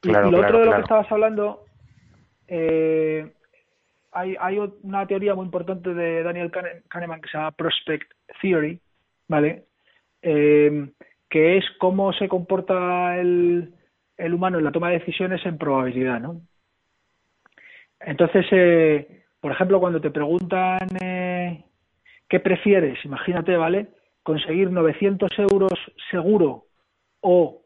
[0.02, 1.64] y, lo otro de lo que estabas hablando,
[2.46, 3.32] eh,
[4.12, 6.52] hay, hay una teoría muy importante de Daniel
[6.88, 8.78] Kahneman que se llama Prospect Theory,
[9.28, 9.64] ¿vale?
[10.22, 10.90] Eh,
[11.28, 13.74] que es cómo se comporta el,
[14.16, 16.40] el humano en la toma de decisiones en probabilidad, ¿no?
[18.00, 21.64] Entonces, eh, por ejemplo, cuando te preguntan eh,
[22.28, 23.88] qué prefieres, imagínate, ¿vale?
[24.22, 25.72] Conseguir 900 euros
[26.10, 26.66] seguro
[27.20, 27.62] o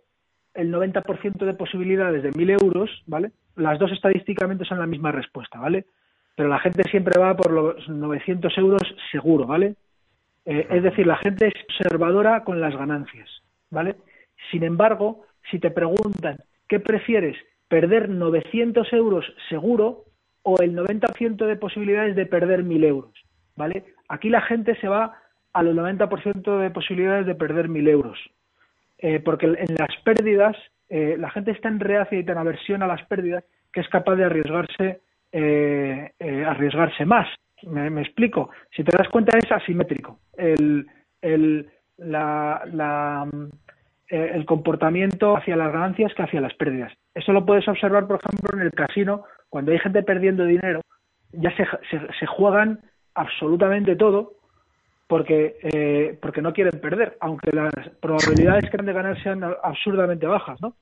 [0.54, 3.30] el 90% de posibilidades de 1.000 euros, ¿vale?
[3.56, 5.86] Las dos estadísticamente son la misma respuesta, ¿vale?
[6.34, 9.74] Pero la gente siempre va por los 900 euros seguro, ¿vale?
[10.44, 13.28] Eh, es decir, la gente es observadora con las ganancias,
[13.70, 13.96] ¿vale?
[14.50, 16.38] Sin embargo, si te preguntan
[16.68, 17.36] qué prefieres,
[17.68, 20.04] perder 900 euros seguro
[20.42, 23.12] o el 90% de posibilidades de perder 1.000 euros,
[23.56, 23.84] ¿vale?
[24.08, 25.14] Aquí la gente se va
[25.52, 28.18] a los 90% de posibilidades de perder 1.000 euros,
[28.98, 30.56] eh, porque en las pérdidas
[30.88, 34.16] eh, la gente está en reacia y tan aversión a las pérdidas que es capaz
[34.16, 35.00] de arriesgarse,
[35.32, 36.12] eh,
[36.46, 37.28] arriesgarse más.
[37.64, 38.50] Me, explico.
[38.74, 40.20] Si te das cuenta es asimétrico.
[40.36, 40.86] El,
[41.20, 41.68] el,
[41.98, 43.28] la,
[44.08, 46.92] el comportamiento hacia las ganancias que hacia las pérdidas.
[47.14, 50.80] Eso lo puedes observar, por ejemplo, en el casino, cuando hay gente perdiendo dinero,
[51.32, 51.66] ya se,
[52.18, 52.80] se, juegan
[53.14, 54.34] absolutamente todo
[55.06, 60.26] porque, eh, porque no quieren perder, aunque las probabilidades que han de ganar sean absurdamente
[60.26, 60.74] bajas, ¿no?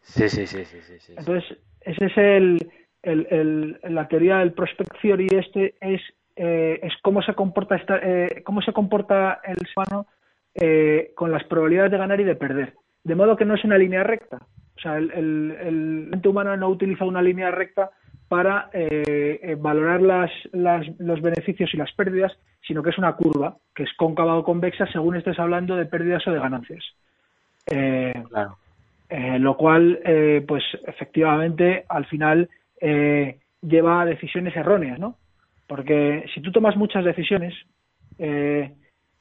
[0.00, 0.80] Sí, sí, sí, sí.
[0.98, 2.72] sí, Entonces, ese es el,
[3.02, 6.00] el, la teoría del prospect theory este es,
[6.36, 10.06] eh, es cómo se comporta esta, eh, cómo se comporta el ser humano
[10.54, 12.74] eh, con las probabilidades de ganar y de perder.
[13.04, 14.38] De modo que no es una línea recta.
[14.76, 17.90] O sea, el, el, el mente humano no utiliza una línea recta
[18.32, 22.32] para eh, eh, valorar las, las, los beneficios y las pérdidas,
[22.66, 26.26] sino que es una curva que es cóncava o convexa según estés hablando de pérdidas
[26.26, 26.82] o de ganancias.
[27.70, 28.56] Eh, claro.
[29.38, 30.00] lo cual,
[30.48, 32.48] pues efectivamente, al final
[32.80, 35.16] lleva a decisiones erróneas, ¿no?
[35.66, 37.54] Porque si tú tomas muchas decisiones,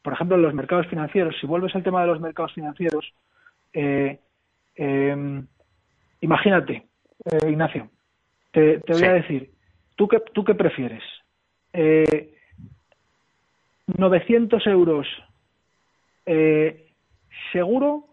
[0.01, 3.13] por ejemplo, en los mercados financieros, si vuelves al tema de los mercados financieros,
[6.21, 6.87] imagínate,
[7.47, 7.89] Ignacio,
[8.51, 9.51] te, voy a decir,
[9.95, 11.03] ¿tú qué, ¿tú qué prefieres?
[11.73, 12.33] Eh,
[13.97, 15.07] 900 euros
[16.25, 16.87] eh,
[17.51, 18.05] seguro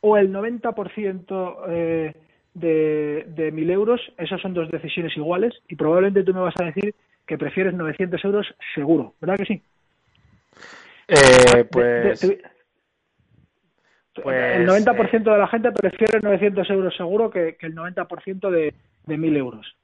[0.00, 2.14] o el 90% eh,
[2.54, 6.64] de, de 1.000 euros, esas son dos decisiones iguales y probablemente tú me vas a
[6.64, 6.94] decir
[7.26, 9.62] que prefieres 900 euros seguro, ¿verdad que sí?
[11.08, 12.20] Eh, pues...
[14.22, 18.50] pues el 90% eh, de la gente prefiere 900 euros seguro que, que el 90%
[18.50, 18.74] de,
[19.06, 19.76] de mil euros.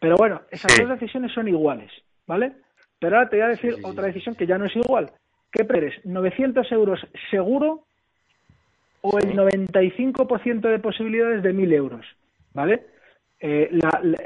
[0.00, 1.90] Pero bueno, esas dos decisiones son iguales,
[2.26, 2.52] ¿vale?
[2.98, 5.10] Pero ahora te voy a decir otra decisión que ya no es igual.
[5.50, 6.02] ¿Qué prefieres?
[6.04, 7.00] ¿900 euros
[7.30, 7.84] seguro
[9.02, 12.06] o el 95% de posibilidades de mil euros?
[12.54, 12.86] ¿Vale?
[13.40, 13.70] Eh,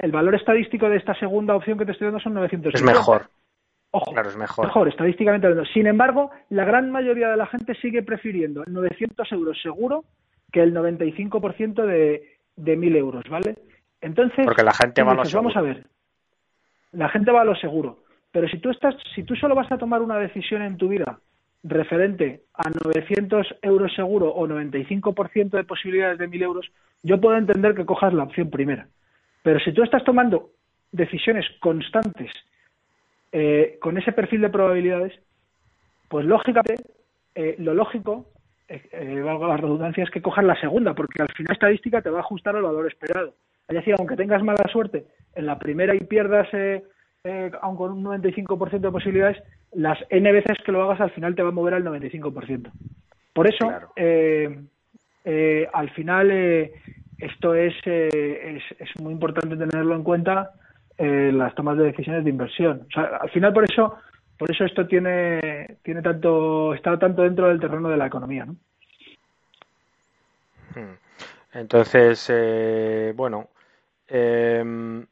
[0.03, 3.29] el valor estadístico de esta segunda opción que te estoy dando son 900 Es mejor.
[3.97, 4.67] Ojo, claro, es mejor.
[4.67, 5.71] Mejor, estadísticamente hablando.
[5.71, 10.05] Sin embargo, la gran mayoría de la gente sigue prefiriendo el 900 euros seguro
[10.51, 13.55] que el 95% de, de 1.000 euros, ¿vale?
[14.01, 15.49] Entonces, porque la gente va a lo seguro.
[15.49, 15.87] Vamos a ver,
[16.91, 18.01] la gente va a lo seguro.
[18.33, 21.21] Pero si tú estás, si tú solo vas a tomar una decisión en tu vida
[21.63, 26.67] referente a 900 euros seguro o 95% de posibilidades de 1.000 euros,
[27.05, 28.89] yo puedo entender que cojas la opción primera.
[29.45, 30.51] Pero si tú estás tomando
[30.91, 32.33] decisiones constantes
[33.35, 35.13] eh, con ese perfil de probabilidades,
[36.09, 36.85] pues lógicamente
[37.35, 38.27] eh, lo lógico,
[38.69, 42.11] eh, eh, valga la redundancia, es que cojas la segunda, porque al final estadística te
[42.11, 43.35] va a ajustar al valor esperado.
[43.67, 48.05] Es decir, aunque tengas mala suerte en la primera y pierdas, eh, aun con un
[48.05, 51.75] 95% de posibilidades, las N veces que lo hagas al final te va a mover
[51.75, 52.71] al 95%.
[53.33, 54.61] Por eso, eh,
[55.25, 56.73] eh, al final, eh,
[57.19, 60.53] esto es, es, es, muy importante tenerlo en cuenta
[60.99, 62.87] en las tomas de decisiones de inversión.
[62.89, 63.99] O sea, al final, por eso,
[64.39, 68.47] por eso esto tiene, tiene tanto, está tanto dentro del terreno de la economía.
[68.47, 68.57] ¿no?
[70.75, 70.97] Hmm.
[71.53, 73.49] Entonces, eh, bueno,
[74.09, 75.05] eh,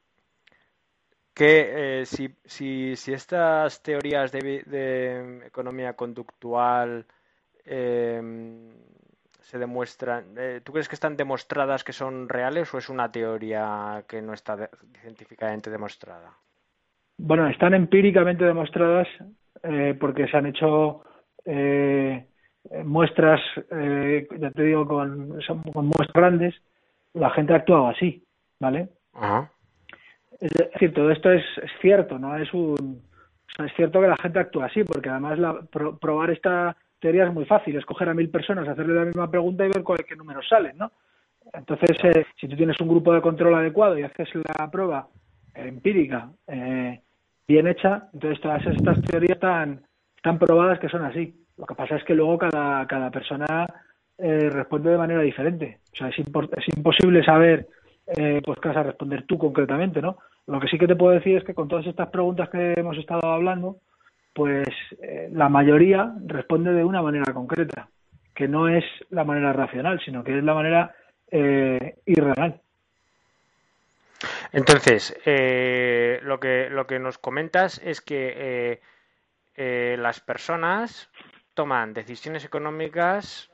[1.34, 7.06] que eh, si, si, si, estas teorías de, de economía conductual
[7.64, 8.20] eh,
[9.42, 14.04] se demuestran, eh, ¿tú crees que están demostradas que son reales o es una teoría
[14.08, 14.68] que no está de,
[15.00, 16.32] científicamente demostrada?
[17.18, 19.08] Bueno, están empíricamente demostradas
[19.62, 21.04] eh, porque se han hecho
[21.44, 22.26] eh,
[22.84, 23.40] muestras,
[23.70, 25.38] eh, ya te digo, con,
[25.72, 26.54] con muestras grandes,
[27.14, 28.24] la gente ha actuado así.
[28.62, 28.88] ¿vale?
[30.40, 33.02] Es decir, todo esto es, es, cierto, no es un
[33.58, 35.60] es cierto que la gente actúa así, porque además la,
[36.00, 39.68] probar esta teoría es muy fácil, escoger a mil personas, hacerle la misma pregunta y
[39.68, 40.92] ver cuál, qué números salen, ¿no?
[41.52, 45.08] Entonces, eh, si tú tienes un grupo de control adecuado y haces la prueba
[45.52, 47.00] empírica eh,
[47.46, 49.82] bien hecha, entonces todas estas teorías están,
[50.16, 51.34] están probadas que son así.
[51.58, 53.66] Lo que pasa es que luego cada, cada persona
[54.16, 55.80] eh, responde de manera diferente.
[55.92, 57.66] O sea, es, es imposible saber
[58.16, 60.18] eh, pues qué vas a responder tú concretamente, ¿no?
[60.46, 62.96] Lo que sí que te puedo decir es que con todas estas preguntas que hemos
[62.96, 63.78] estado hablando,
[64.32, 64.68] pues
[65.00, 67.88] eh, la mayoría responde de una manera concreta,
[68.34, 70.94] que no es la manera racional, sino que es la manera
[71.30, 72.60] eh, irreal.
[74.52, 78.80] Entonces, eh, lo, que, lo que nos comentas es que
[79.56, 81.10] las personas
[81.54, 83.50] toman decisiones económicas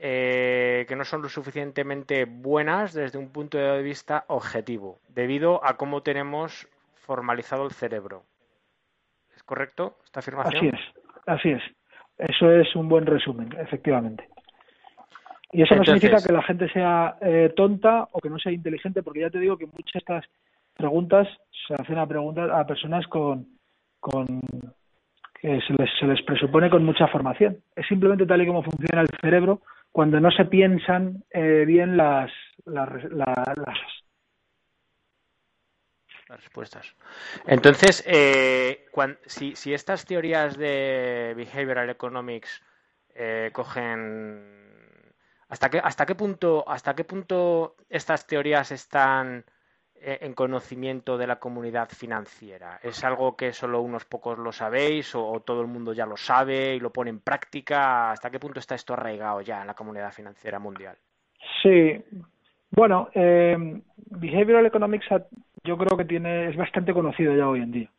[0.00, 6.02] que no son lo suficientemente buenas desde un punto de vista objetivo, debido a cómo
[6.02, 8.24] tenemos formalizado el cerebro
[9.50, 10.68] correcto esta afirmación?
[10.68, 10.80] Así es,
[11.26, 11.62] así es.
[12.16, 14.28] Eso es un buen resumen, efectivamente.
[15.52, 19.02] Y eso no significa que la gente sea eh, tonta o que no sea inteligente,
[19.02, 20.24] porque ya te digo que muchas de estas
[20.76, 21.26] preguntas
[21.66, 23.48] se hacen a preguntas a personas con,
[23.98, 24.26] con
[25.40, 27.56] que se les, se les presupone con mucha formación.
[27.74, 32.30] Es simplemente tal y como funciona el cerebro cuando no se piensan eh, bien las,
[32.64, 33.78] las, las, las
[36.36, 36.94] respuestas.
[37.46, 38.86] Entonces, eh,
[39.26, 42.62] si, estas teorías de behavioral economics
[43.14, 44.60] eh, cogen
[45.48, 49.44] hasta qué hasta qué punto hasta qué punto estas teorías están
[49.96, 55.12] eh, en conocimiento de la comunidad financiera es algo que solo unos pocos lo sabéis
[55.16, 58.60] o, todo el mundo ya lo sabe y lo pone en práctica hasta qué punto
[58.60, 60.96] está esto arraigado ya en la comunidad financiera mundial
[61.62, 62.00] sí.
[62.70, 65.08] Bueno behavioral economics
[65.64, 67.90] yo creo que tiene es bastante conocido ya hoy en día.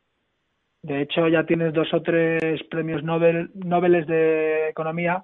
[0.84, 5.24] De hecho, ya tienes dos o tres premios Nobel, Nobeles de Economía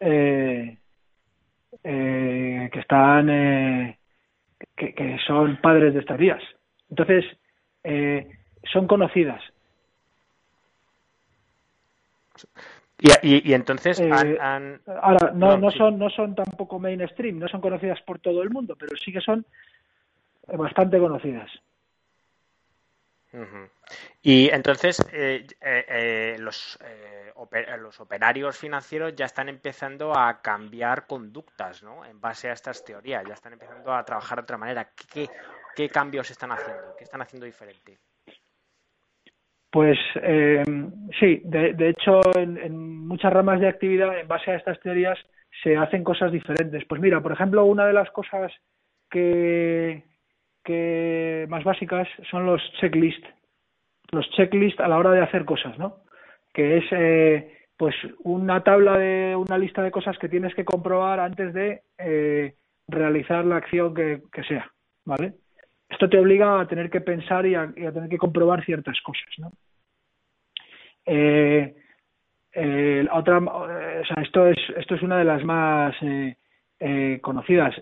[0.00, 0.76] eh,
[1.84, 3.98] eh, que están eh,
[4.76, 6.42] que, son padres de estas vías.
[6.90, 7.24] Entonces,
[8.70, 9.42] son conocidas.
[13.22, 18.42] Y, entonces ahora no, no, son no son tampoco mainstream, no son conocidas por todo
[18.42, 19.44] el mundo, pero sí que son
[20.46, 21.50] bastante conocidas.
[24.20, 26.78] Y entonces eh, eh, eh, los,
[27.78, 32.04] los operarios financieros ya están empezando a cambiar conductas, ¿no?
[32.04, 34.90] En base a estas teorías, ya están empezando a trabajar de otra manera.
[35.12, 35.28] ¿Qué,
[35.74, 36.94] qué cambios están haciendo?
[36.96, 37.98] ¿Qué están haciendo diferente?
[39.70, 39.98] Pues
[41.18, 45.18] sí, de, de hecho en, en, muchas ramas de actividad, en base a estas teorías,
[45.62, 46.84] se hacen cosas diferentes.
[46.84, 48.52] Pues mira, por ejemplo, una de las cosas
[49.08, 50.04] que,
[50.64, 53.26] que más básicas son los checklists,
[54.10, 55.96] los checklists a la hora de hacer cosas, ¿no?
[56.52, 61.18] Que es eh, pues una tabla de una lista de cosas que tienes que comprobar
[61.20, 62.54] antes de eh,
[62.86, 64.70] realizar la acción que, sea,
[65.04, 65.34] ¿vale?
[65.88, 69.52] Esto te obliga a tener que pensar y a, tener que comprobar ciertas cosas, ¿no?
[71.04, 71.74] Eh,
[73.10, 73.66] otra, o
[74.04, 75.96] sea, esto es esto es una de las más
[77.22, 77.74] conocidas.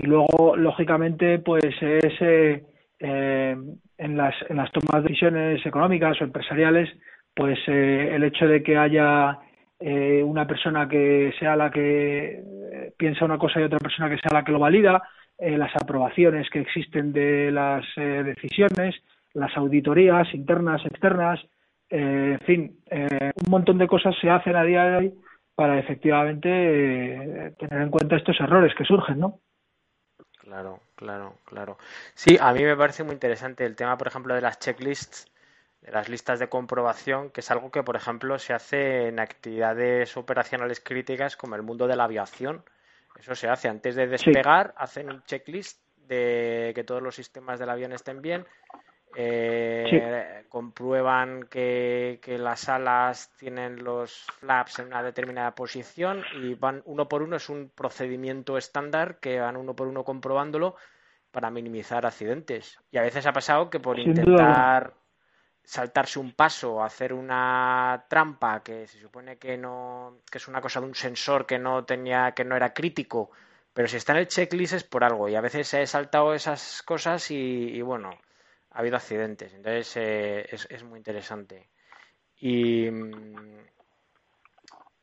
[0.00, 2.64] Y luego, lógicamente, pues es eh,
[3.00, 3.56] eh,
[3.98, 6.88] en, las, en las tomas de decisiones económicas o empresariales,
[7.34, 9.38] pues eh, el hecho de que haya
[9.80, 12.42] una persona que sea la que
[12.96, 15.00] piensa una cosa y otra persona que sea la que lo valida,
[15.38, 18.96] las aprobaciones que existen de las decisiones,
[19.34, 21.38] las auditorías internas, externas,
[21.90, 25.14] en fin, un montón de cosas se hacen a día de hoy
[25.54, 29.38] para efectivamente tener en cuenta estos errores que surgen, ¿no?
[30.48, 31.76] Claro, claro, claro.
[32.14, 35.26] Sí, a mí me parece muy interesante el tema, por ejemplo, de las checklists,
[35.82, 40.16] de las listas de comprobación, que es algo que, por ejemplo, se hace en actividades
[40.16, 42.64] operacionales críticas como el mundo de la aviación.
[43.20, 47.68] Eso se hace antes de despegar, hacen un checklist de que todos los sistemas del
[47.68, 48.46] avión estén bien
[49.16, 57.08] eh, comprueban que, las alas tienen los flaps en una determinada posición y van uno
[57.08, 60.76] por uno, es un procedimiento estándar que van uno por uno comprobándolo
[61.30, 62.78] para minimizar accidentes.
[62.90, 64.94] Y a veces ha pasado que por intentar
[65.64, 70.80] saltarse un paso hacer una trampa que se supone que no que es una cosa
[70.80, 73.30] de un sensor que no tenía que no era crítico
[73.74, 76.82] pero si está en el checklist es por algo y a veces he saltado esas
[76.82, 78.18] cosas y bueno
[78.78, 79.52] ha habido accidentes.
[79.54, 81.68] Entonces eh, es, muy interesante.
[82.36, 83.58] Y mm,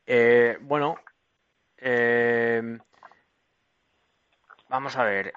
[0.06, 0.96] eh, bueno,
[1.76, 2.78] eh,
[4.70, 5.30] vamos a ver.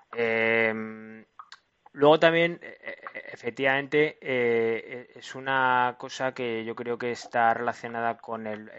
[1.91, 2.61] luego también,
[3.11, 8.71] efectivamente eh, es una cosa que yo creo que está relacionada con el,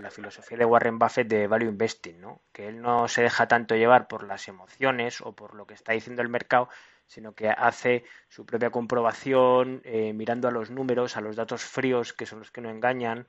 [0.00, 2.42] la filosofía de Warren Buffett de value investing, ¿no?
[2.52, 5.94] que él no se deja tanto llevar por las emociones o por lo que está
[5.94, 6.68] diciendo el mercado,
[7.06, 12.12] sino que hace su propia comprobación eh, mirando a los números, a los datos fríos,
[12.12, 13.26] que son los que no engañan,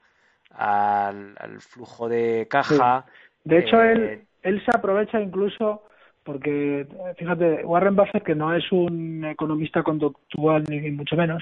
[0.52, 3.06] al, flujo de caja.
[3.44, 5.84] De hecho, él, eh, él se aprovecha incluso
[6.28, 11.42] porque fíjate, Warren Buffett, que no es un economista conductual ni mucho menos,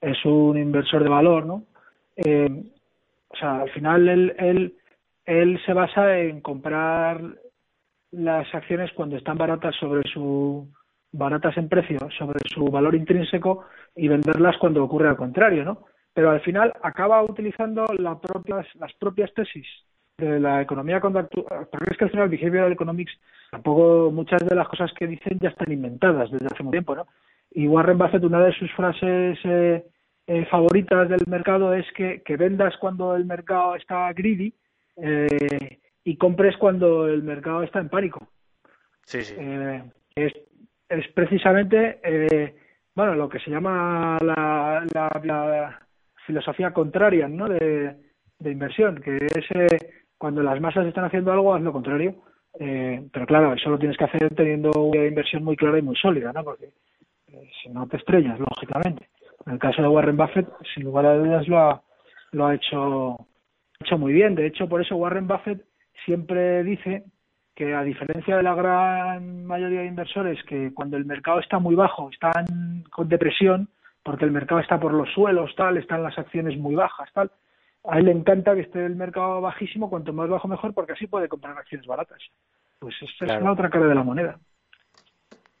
[0.00, 1.62] es un inversor de valor, ¿no?
[2.16, 2.50] Eh,
[3.28, 4.74] o sea, al final él, él,
[5.24, 7.20] él se basa en comprar
[8.10, 10.66] las acciones cuando están baratas sobre su
[11.14, 15.86] baratas en precio sobre su valor intrínseco y venderlas cuando ocurre al contrario, ¿no?
[16.12, 19.66] Pero al final acaba utilizando las propias, las propias tesis
[20.18, 23.12] de la economía conductual, porque es que al final behavioral economics
[23.50, 27.06] tampoco muchas de las cosas que dicen ya están inventadas desde hace mucho tiempo, ¿no?
[27.50, 29.84] Y Warren Buffett, una de sus frases eh,
[30.26, 34.52] eh, favoritas del mercado es que, que, vendas cuando el mercado está greedy
[34.96, 38.26] eh, y compres cuando el mercado está en pánico.
[39.04, 39.34] Sí, sí.
[40.16, 40.32] es,
[40.88, 42.00] es precisamente,
[42.94, 45.80] bueno, lo que se llama la, la,
[46.26, 47.48] filosofía contraria, ¿no?
[47.48, 47.96] De,
[48.44, 49.48] inversión, que es
[50.18, 52.14] cuando las masas están haciendo algo, haz lo contrario.
[52.60, 55.96] Eh, pero claro, eso lo tienes que hacer teniendo una inversión muy clara y muy
[55.96, 56.44] sólida, ¿no?
[56.44, 56.70] Porque
[57.28, 59.08] eh, si no te estrellas, lógicamente.
[59.46, 61.82] En el caso de Warren Buffett, sin lugar a dudas, lo ha,
[62.32, 63.18] lo ha hecho
[63.98, 64.34] muy bien.
[64.34, 65.64] De hecho, por eso Warren Buffett
[66.04, 67.04] siempre dice
[67.54, 71.74] que a diferencia de la gran mayoría de inversores que cuando el mercado está muy
[71.74, 73.68] bajo están con depresión
[74.02, 77.30] porque el mercado está por los suelos tal están las acciones muy bajas tal
[77.84, 81.06] a él le encanta que esté el mercado bajísimo, cuanto más bajo mejor, porque así
[81.06, 82.18] puede comprar acciones baratas.
[82.78, 84.38] Pues esta es la otra cara de la moneda.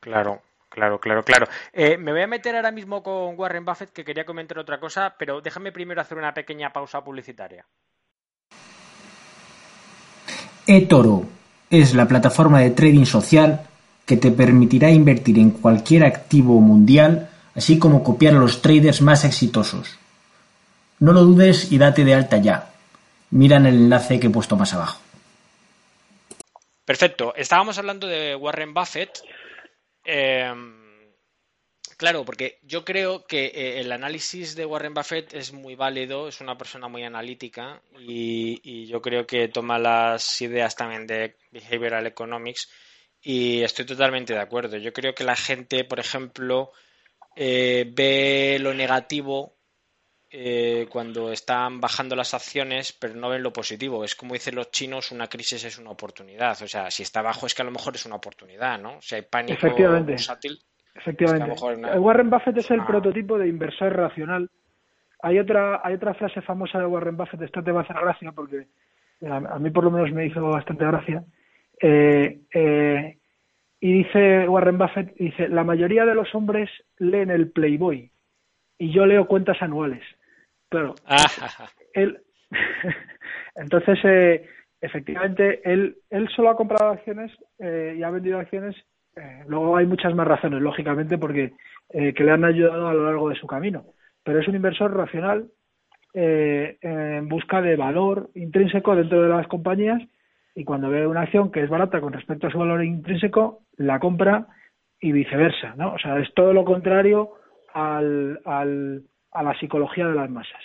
[0.00, 0.40] Claro,
[0.70, 1.46] claro, claro, claro.
[1.72, 5.14] Eh, me voy a meter ahora mismo con Warren Buffett, que quería comentar otra cosa,
[5.18, 7.66] pero déjame primero hacer una pequeña pausa publicitaria.
[10.66, 11.24] eToro
[11.80, 13.66] es la plataforma de trading social
[14.06, 19.24] que te permitirá invertir en cualquier activo mundial, así como copiar a los traders más
[19.24, 19.98] exitosos.
[20.98, 22.70] No lo dudes y date de alta ya.
[23.30, 25.00] Mira en el enlace que he puesto más abajo.
[26.84, 27.34] Perfecto.
[27.34, 29.20] Estábamos hablando de Warren Buffett.
[30.04, 30.83] Em,
[31.94, 36.40] claro, porque yo creo que eh, el análisis de Warren Buffett es muy válido, es
[36.40, 42.70] una persona muy analítica y, yo creo que toma las ideas también de Behavioral Economics
[43.22, 44.76] y estoy totalmente de acuerdo.
[44.76, 46.72] Yo creo que la gente, por ejemplo,
[47.34, 49.54] eh, ve lo negativo
[50.36, 54.02] eh, cuando están bajando las acciones, pero no ven lo positivo.
[54.02, 56.60] Es como dicen los chinos, una crisis es una oportunidad.
[56.60, 59.00] O sea, si está bajo es que a lo mejor es una oportunidad, ¿no?
[59.00, 60.16] Si hay pánico Efectivamente.
[60.94, 61.54] Efectivamente.
[61.98, 64.50] Warren Buffett es el prototipo de inversor racional.
[65.20, 68.32] Hay otra, hay otra frase famosa de Warren Buffett, esta te va a hacer gracia
[68.32, 68.66] porque
[69.28, 71.24] a, mí por lo menos me hizo bastante gracia.
[71.80, 73.18] Eh, eh,
[73.80, 78.10] y dice Warren Buffett, dice, la mayoría de los hombres leen el Playboy
[78.78, 80.02] y yo leo cuentas anuales.
[80.68, 80.94] Claro.
[81.06, 81.16] Ah.
[81.92, 82.20] él,
[83.54, 84.48] entonces, eh,
[84.80, 88.74] efectivamente, él, él solo ha comprado acciones eh, y ha vendido acciones.
[89.16, 91.52] Eh, luego hay muchas más razones, lógicamente, porque
[91.90, 93.84] que le han ayudado a lo largo de su camino.
[94.24, 95.46] Pero es un inversor racional
[96.12, 100.00] en busca de valor intrínseco dentro de las compañías
[100.54, 103.98] y cuando ve una acción que es barata con respecto a su valor intrínseco, la
[103.98, 104.46] compra
[105.00, 105.94] y viceversa, ¿no?
[105.94, 107.32] O sea, es todo lo contrario
[107.72, 109.02] al, al,
[109.32, 110.62] a la psicología de las masas.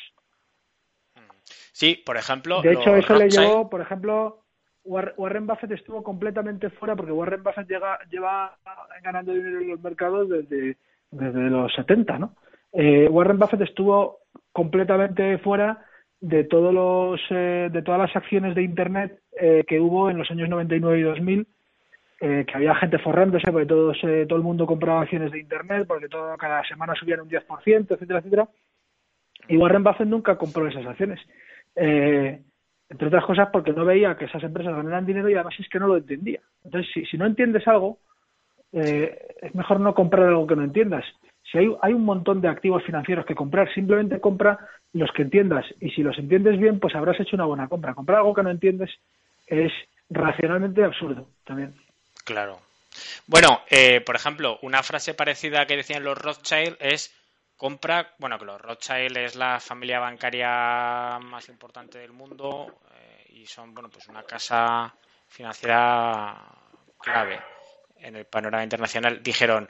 [1.71, 2.61] Sí, por ejemplo.
[2.61, 4.43] De hecho, eso le llevó, por ejemplo,
[4.89, 8.57] Warren Buffett estuvo completamente fuera porque Warren Buffett lleva
[9.03, 10.75] ganando dinero en los mercados desde,
[11.11, 12.35] los 70, ¿no?
[12.73, 14.19] Eh, Warren Buffett estuvo
[14.51, 15.85] completamente fuera
[16.21, 20.49] de todos los eh, todas las acciones de internet eh, que hubo en los años
[20.49, 21.47] 99 y 2000
[22.21, 26.09] eh, que había gente forrándose porque eh, todo el mundo compraba acciones de Internet, porque
[26.09, 28.49] todo, cada semana subían un 10%, etcétera, etcétera.
[29.47, 31.21] Y Warren Buffett nunca compró esas acciones.
[31.77, 32.41] Eh,
[32.89, 35.79] entre otras cosas porque no veía que esas empresas ganaran dinero y además es que
[35.79, 36.41] no lo entendía.
[36.63, 37.99] Entonces, si, no entiendes algo,
[38.71, 41.05] es mejor no comprar algo que no entiendas.
[41.51, 44.59] Si hay, hay un montón de activos financieros que comprar, simplemente compra
[44.93, 45.65] los que entiendas.
[45.79, 47.93] Y si los entiendes bien, pues habrás hecho una buena compra.
[47.93, 48.91] Comprar algo que no entiendes
[49.47, 49.71] es
[50.09, 51.73] racionalmente absurdo también.
[52.25, 52.59] Claro.
[53.27, 57.15] Bueno, eh, por ejemplo, una frase parecida que decían los Rothschild es
[57.59, 63.45] compra, bueno, que los Rothschild es la familia bancaria más importante del mundo eh, y
[63.45, 64.95] son, bueno, pues una casa
[65.27, 66.41] financiera
[66.97, 67.41] clave
[67.97, 69.21] en el panorama internacional.
[69.21, 69.69] Dijeron,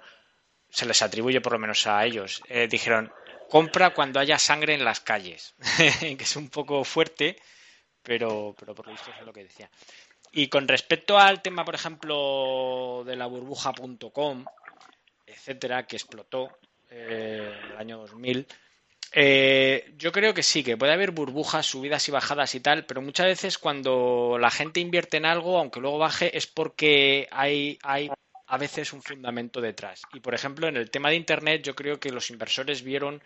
[0.69, 3.11] se les atribuye por lo menos a ellos, eh, dijeron,
[3.49, 5.55] compra cuando haya sangre en las calles,
[5.99, 7.37] que es un poco fuerte,
[8.03, 9.67] pero, pero por lo visto es lo que decía.
[10.31, 14.45] Y con respecto al tema, por ejemplo, de la burbuja.com,
[15.25, 16.51] etcétera, que explotó
[16.89, 18.47] eh, el año 2000,
[19.11, 23.01] eh, yo creo que sí, que puede haber burbujas, subidas y bajadas y tal, pero
[23.01, 28.09] muchas veces cuando la gente invierte en algo, aunque luego baje, es porque hay, hay
[28.47, 30.03] a veces un fundamento detrás.
[30.13, 33.21] Y por ejemplo, en el tema de Internet, yo creo que los inversores vieron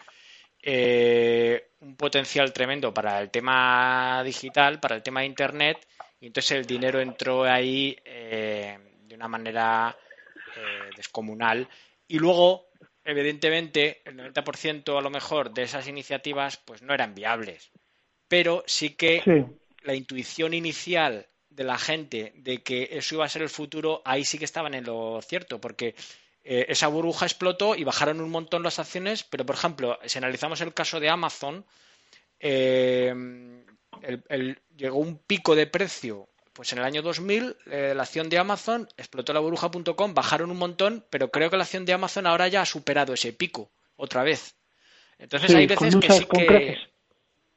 [0.62, 5.86] eh, un potencial tremendo para el tema digital, para el tema de Internet,
[6.22, 9.98] y entonces el dinero entró ahí eh, de una manera
[10.96, 11.68] descomunal.
[12.08, 12.68] Y luego
[13.04, 17.72] evidentemente el 90% a lo mejor de esas iniciativas pues no eran viables,
[18.28, 19.46] pero sí que
[19.82, 24.26] la intuición inicial de la gente de que eso iba a ser el futuro, ahí
[24.26, 25.96] sí que estaban en lo cierto, porque
[26.44, 30.62] eh, esa burbuja explotó y bajaron un montón las acciones, pero por ejemplo, si analizamos
[30.62, 31.66] el caso de Amazon,
[32.40, 33.14] eh,
[34.76, 38.88] llegó un pico de precio pues en el año 2000 eh, la acción de Amazon
[38.98, 42.62] explotó la burbuja.com, bajaron un montón, pero creo que la acción de Amazon ahora ya
[42.62, 44.56] ha superado ese pico otra vez.
[45.18, 46.78] Entonces hay veces que sí que...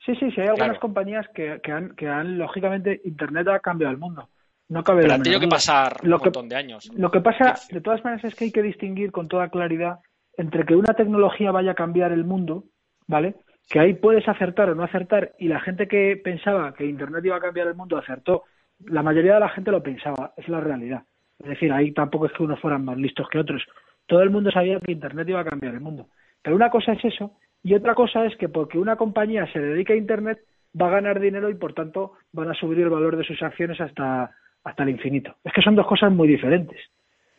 [0.04, 3.98] Sí, sí, sí, hay algunas compañías que, han, que han, lógicamente, Internet ha cambiado el
[3.98, 4.28] mundo.
[4.68, 6.88] No cabe Pero ha tenido que pasar un montón de años.
[6.94, 9.98] Lo que pasa, de todas maneras, es que hay que distinguir con toda claridad
[10.36, 12.64] entre que una tecnología vaya a cambiar el mundo,
[13.08, 13.34] ¿vale?
[13.68, 17.36] Que ahí puedes acertar o no acertar, y la gente que pensaba que Internet iba
[17.36, 18.44] a cambiar el mundo acertó,
[18.84, 21.02] la mayoría de la gente lo pensaba, es la realidad.
[21.38, 23.64] Es decir, ahí tampoco es que unos fueran más listos que otros.
[24.06, 26.08] Todo el mundo sabía que Internet iba a cambiar el mundo.
[26.42, 29.92] Pero una cosa es eso y otra cosa es que porque una compañía se dedica
[29.92, 30.38] a Internet
[30.80, 33.80] va a ganar dinero y por tanto van a subir el valor de sus acciones
[33.80, 34.30] hasta,
[34.62, 35.36] hasta el infinito.
[35.42, 36.78] Es que son dos cosas muy diferentes.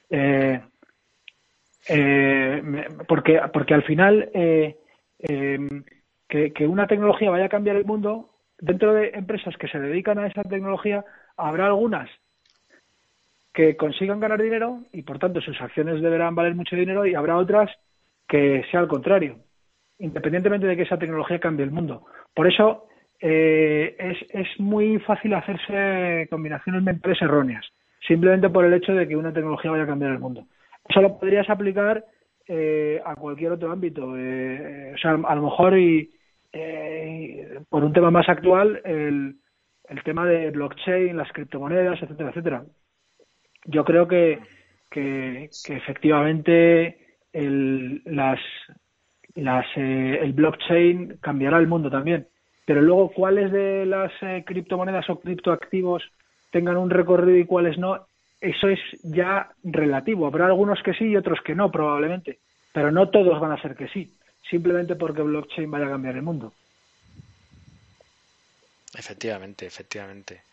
[0.10, 0.60] Eh,
[1.90, 4.76] eh, porque, porque al final eh,
[6.28, 10.20] que, que una tecnología vaya a cambiar el mundo, dentro de empresas que se dedican
[10.20, 11.06] a esa tecnología,
[11.38, 12.10] habrá algunas
[13.54, 17.38] que consigan ganar dinero y por tanto sus acciones deberán valer mucho dinero y habrá
[17.38, 17.72] otras
[18.28, 19.38] que sea al contrario,
[20.00, 22.06] independientemente de que esa tecnología cambie el mundo.
[22.36, 22.88] Por eso
[23.20, 27.66] eh, es, es muy fácil hacerse combinaciones mentales erróneas,
[28.08, 30.46] simplemente por el hecho de que una tecnología vaya a cambiar el mundo.
[30.88, 32.06] Eso lo podrías aplicar
[32.48, 34.16] eh, a cualquier otro ámbito.
[34.18, 36.12] Eh, o sea, a lo mejor y
[37.70, 38.82] por un tema más actual,
[39.90, 42.64] el tema de blockchain, las criptomonedas, etcétera, etcétera.
[43.66, 44.40] Yo creo que,
[44.90, 46.98] que, efectivamente
[47.34, 48.40] el, las,
[49.36, 52.28] las, eh, el blockchain cambiará el mundo también.
[52.66, 56.04] Pero luego, cuáles de las eh, criptomonedas o criptoactivos
[56.52, 58.08] tengan un recorrido y cuáles no,
[58.42, 60.28] eso es ya relativo.
[60.28, 62.40] Habrá algunos que sí y otros que no, probablemente.
[62.74, 64.12] Pero no todos van a ser que sí,
[64.50, 66.54] simplemente porque blockchain vaya a cambiar el mundo.
[68.94, 70.44] Efectivamente, efectivamente.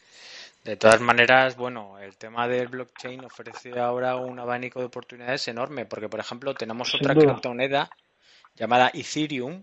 [0.64, 5.84] De todas maneras, bueno, el tema del blockchain ofrece ahora un abanico de oportunidades enorme,
[5.84, 7.90] porque por ejemplo tenemos otra criptomoneda
[8.56, 9.62] llamada Ethereum,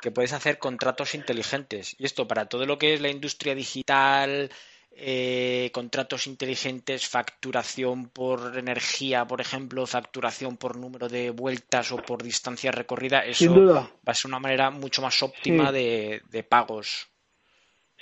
[0.00, 1.94] que puedes hacer contratos inteligentes.
[1.98, 4.50] Y esto para todo lo que es la industria digital,
[4.92, 12.22] eh, contratos inteligentes, facturación por energía, por ejemplo, facturación por número de vueltas o por
[12.22, 17.10] distancia recorrida, eso va a ser una manera mucho más óptima de, de pagos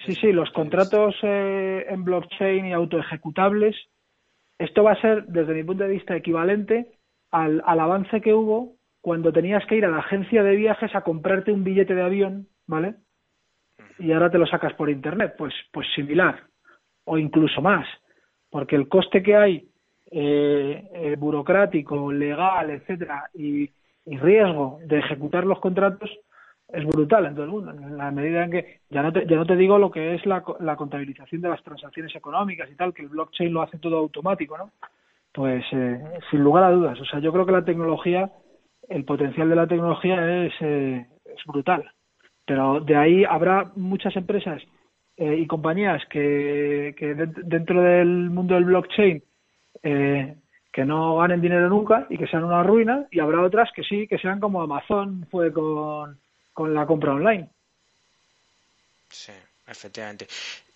[0.05, 3.77] Sí, sí, los contratos eh, en blockchain y autoejecutables,
[4.59, 6.99] esto va a ser, desde mi punto de vista, equivalente
[7.31, 11.03] al, al avance que hubo cuando tenías que ir a la agencia de viajes a
[11.03, 12.95] comprarte un billete de avión, ¿vale?
[13.99, 16.45] Y ahora te lo sacas por internet, pues, pues similar,
[17.05, 17.87] o incluso más,
[18.51, 19.69] porque el coste que hay
[20.11, 23.71] eh, eh, burocrático, legal, etcétera, y,
[24.05, 26.11] y riesgo de ejecutar los contratos
[26.69, 29.37] es brutal en todo el mundo, en la medida en que ya no te, ya
[29.37, 32.93] no te digo lo que es la, la contabilización de las transacciones económicas y tal,
[32.93, 34.71] que el blockchain lo hace todo automático, ¿no?
[35.33, 38.31] Pues eh, sin lugar a dudas, o sea, yo creo que la tecnología,
[38.89, 41.91] el potencial de la tecnología es, eh, es brutal,
[42.45, 44.63] pero de ahí habrá muchas empresas
[45.17, 49.23] eh, y compañías que, que dentro del mundo del blockchain
[49.83, 50.37] eh,
[50.73, 54.07] que no ganen dinero nunca y que sean una ruina y habrá otras que sí,
[54.07, 56.19] que sean como Amazon fue con
[56.59, 57.49] con la compra online.
[59.09, 59.31] Sí,
[59.65, 60.27] efectivamente.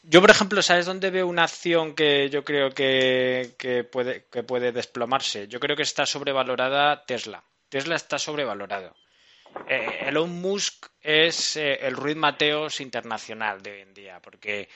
[0.05, 4.71] Yo, por ejemplo, ¿sabes dónde veo una acción que yo creo que, puede, que puede
[4.71, 5.49] desplomarse?
[5.49, 7.43] Yo creo que está sobrevalorada Tesla.
[7.69, 8.95] Tesla está sobrevalorado.
[9.67, 14.69] Eh, Elon Musk es eh, el Ruiz Mateos internacional de hoy en día, porque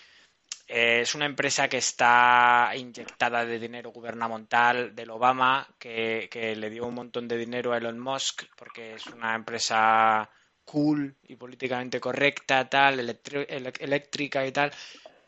[0.66, 6.85] eh, es una empresa que está inyectada de dinero gubernamental del Obama, que, le dio
[6.85, 10.28] un montón de dinero a Elon Musk, porque es una empresa
[10.66, 14.70] cool y políticamente correcta, tal, eléctrica y tal,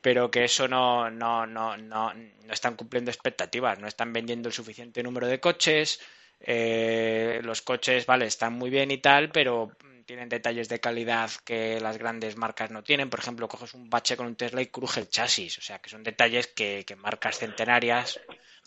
[0.03, 4.53] pero que eso no, no, no, no, no están cumpliendo expectativas, no están vendiendo el
[4.53, 6.01] suficiente número de coches,
[6.41, 9.73] eh, los coches, vale, están muy bien y tal, pero
[10.09, 13.11] tienen detalles de calidad que las grandes marcas no tienen.
[13.11, 15.59] Por ejemplo, coges un bache con un Tesla y cruje el chasis.
[15.59, 18.19] O sea, que son detalles que, marcas centenarias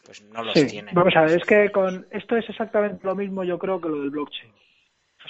[0.06, 0.93] pues no los tienen.
[0.93, 4.02] Vamos a ver, es que con esto es exactamente lo mismo yo creo que lo
[4.02, 4.52] del blockchain.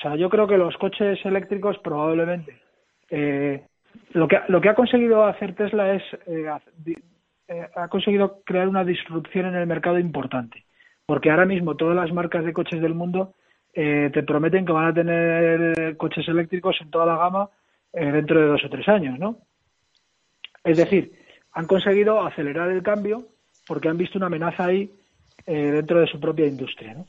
[0.02, 2.60] O sea, yo creo que los coches eléctricos probablemente
[3.12, 3.64] eh,
[4.14, 6.50] lo que lo que ha conseguido hacer Tesla es eh,
[7.48, 10.66] eh, ha conseguido crear una disrupción en el mercado importante
[11.06, 13.36] porque ahora mismo todas las marcas de coches del mundo
[13.74, 17.50] te prometen que van a tener coches eléctricos en toda la gama
[17.94, 19.38] dentro de dos o tres años, ¿no?
[20.64, 21.14] Es decir,
[21.54, 23.28] han conseguido acelerar el cambio
[23.68, 24.92] porque han visto una amenaza ahí
[25.46, 27.06] eh, dentro de su propia industria, ¿no?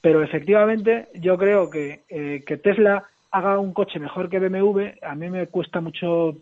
[0.00, 2.00] Pero efectivamente yo creo que,
[2.46, 6.36] que Tesla haga un coche mejor que BMW, a mí me cuesta mucho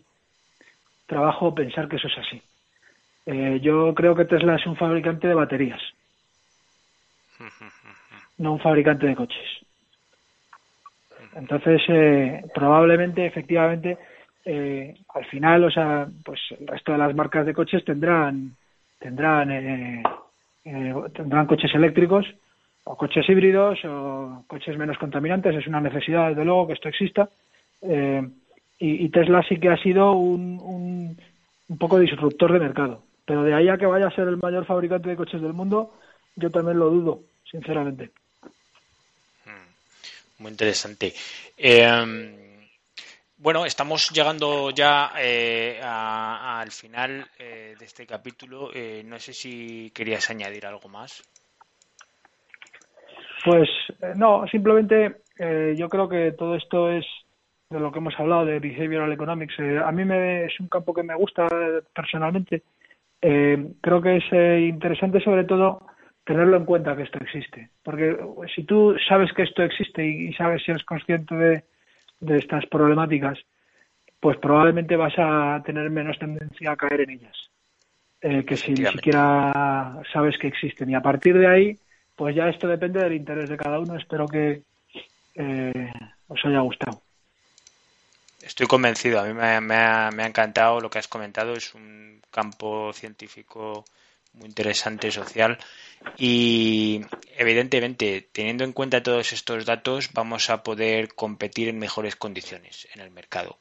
[1.07, 2.41] trabajo pensar que eso es así.
[3.61, 5.81] yo creo que Tesla es un fabricante de baterías
[8.37, 9.47] no un fabricante de coches.
[11.35, 13.97] Entonces, eh, probablemente, efectivamente,
[14.45, 18.55] eh, al final, o sea, pues el resto de las marcas de coches tendrán
[18.99, 20.03] tendrán eh,
[21.13, 22.25] tendrán coches eléctricos
[22.89, 25.55] o coches híbridos o coches menos contaminantes.
[25.55, 27.29] Es una necesidad, desde luego, que esto exista.
[28.79, 31.17] Y, Tesla sí que ha sido un, un,
[31.67, 33.03] un poco disruptor de mercado.
[33.25, 35.93] Pero de ahí a que vaya a ser el mayor fabricante de coches del mundo,
[36.35, 38.09] yo también lo dudo sinceramente.
[39.45, 41.13] Mm, muy interesante.
[41.55, 42.35] Em,
[43.37, 48.71] bueno, estamos llegando ya eh, al final eh, de este capítulo.
[48.73, 51.21] Eh, no sé si querías añadir algo más.
[53.43, 53.69] Pues
[54.15, 55.21] no, simplemente
[55.75, 57.05] yo creo que todo esto es
[57.69, 59.55] de lo que hemos hablado de behavioral economics.
[59.59, 61.47] a mí me, es un campo que me gusta
[61.93, 62.63] personalmente.
[63.21, 65.81] creo que es interesante sobre todo
[66.29, 67.71] tenerlo en cuenta que esto existe.
[67.83, 68.15] Porque
[68.53, 71.63] si tú sabes que esto existe y, sabes si eres consciente de,
[72.37, 73.39] estas problemáticas,
[74.19, 77.35] pues probablemente vas a tener menos tendencia a caer en ellas.
[78.21, 80.91] Eh, que si ni siquiera sabes que existen.
[80.91, 81.75] Y a partir de ahí,
[82.19, 83.95] pues ya esto depende del interés de cada uno.
[83.95, 84.61] Espero que
[85.35, 85.91] eh,
[86.27, 87.01] os haya gustado.
[88.41, 89.21] Estoy convencido.
[89.21, 91.53] A mí me, ha, me ha encantado lo que has comentado.
[91.53, 93.85] Es un campo científico
[94.33, 95.57] muy interesante social
[96.17, 96.99] y
[97.37, 102.99] evidentemente teniendo en cuenta todos estos datos vamos a poder competir en mejores condiciones en
[102.99, 103.59] el mercado.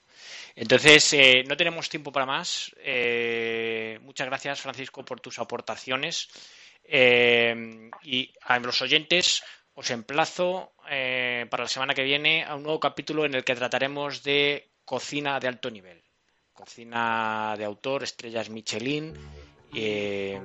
[0.60, 2.74] Entonces, eh, no tenemos tiempo para más.
[2.78, 6.28] Eh, muchas gracias, Francisco, por tus aportaciones.
[6.82, 9.43] Eh, y a los oyentes
[9.74, 14.24] os emplazo para la semana que viene a un nuevo capítulo en el que trataremos
[14.24, 16.02] de cocina de alto nivel.
[16.52, 19.14] Cocina de autor, estrellas Michelin
[19.74, 20.40] eh,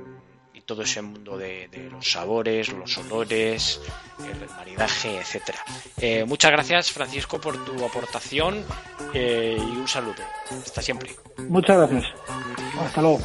[0.65, 3.81] todo ese mundo de, los sabores, los olores,
[4.19, 5.59] el maridaje, etcétera.
[5.97, 8.63] Eh, muchas gracias, Francisco, por tu aportación
[9.13, 10.23] eh, y un saludo.
[10.49, 11.15] Hasta siempre.
[11.37, 12.13] Muchas gracias.
[12.79, 13.19] Hasta luego.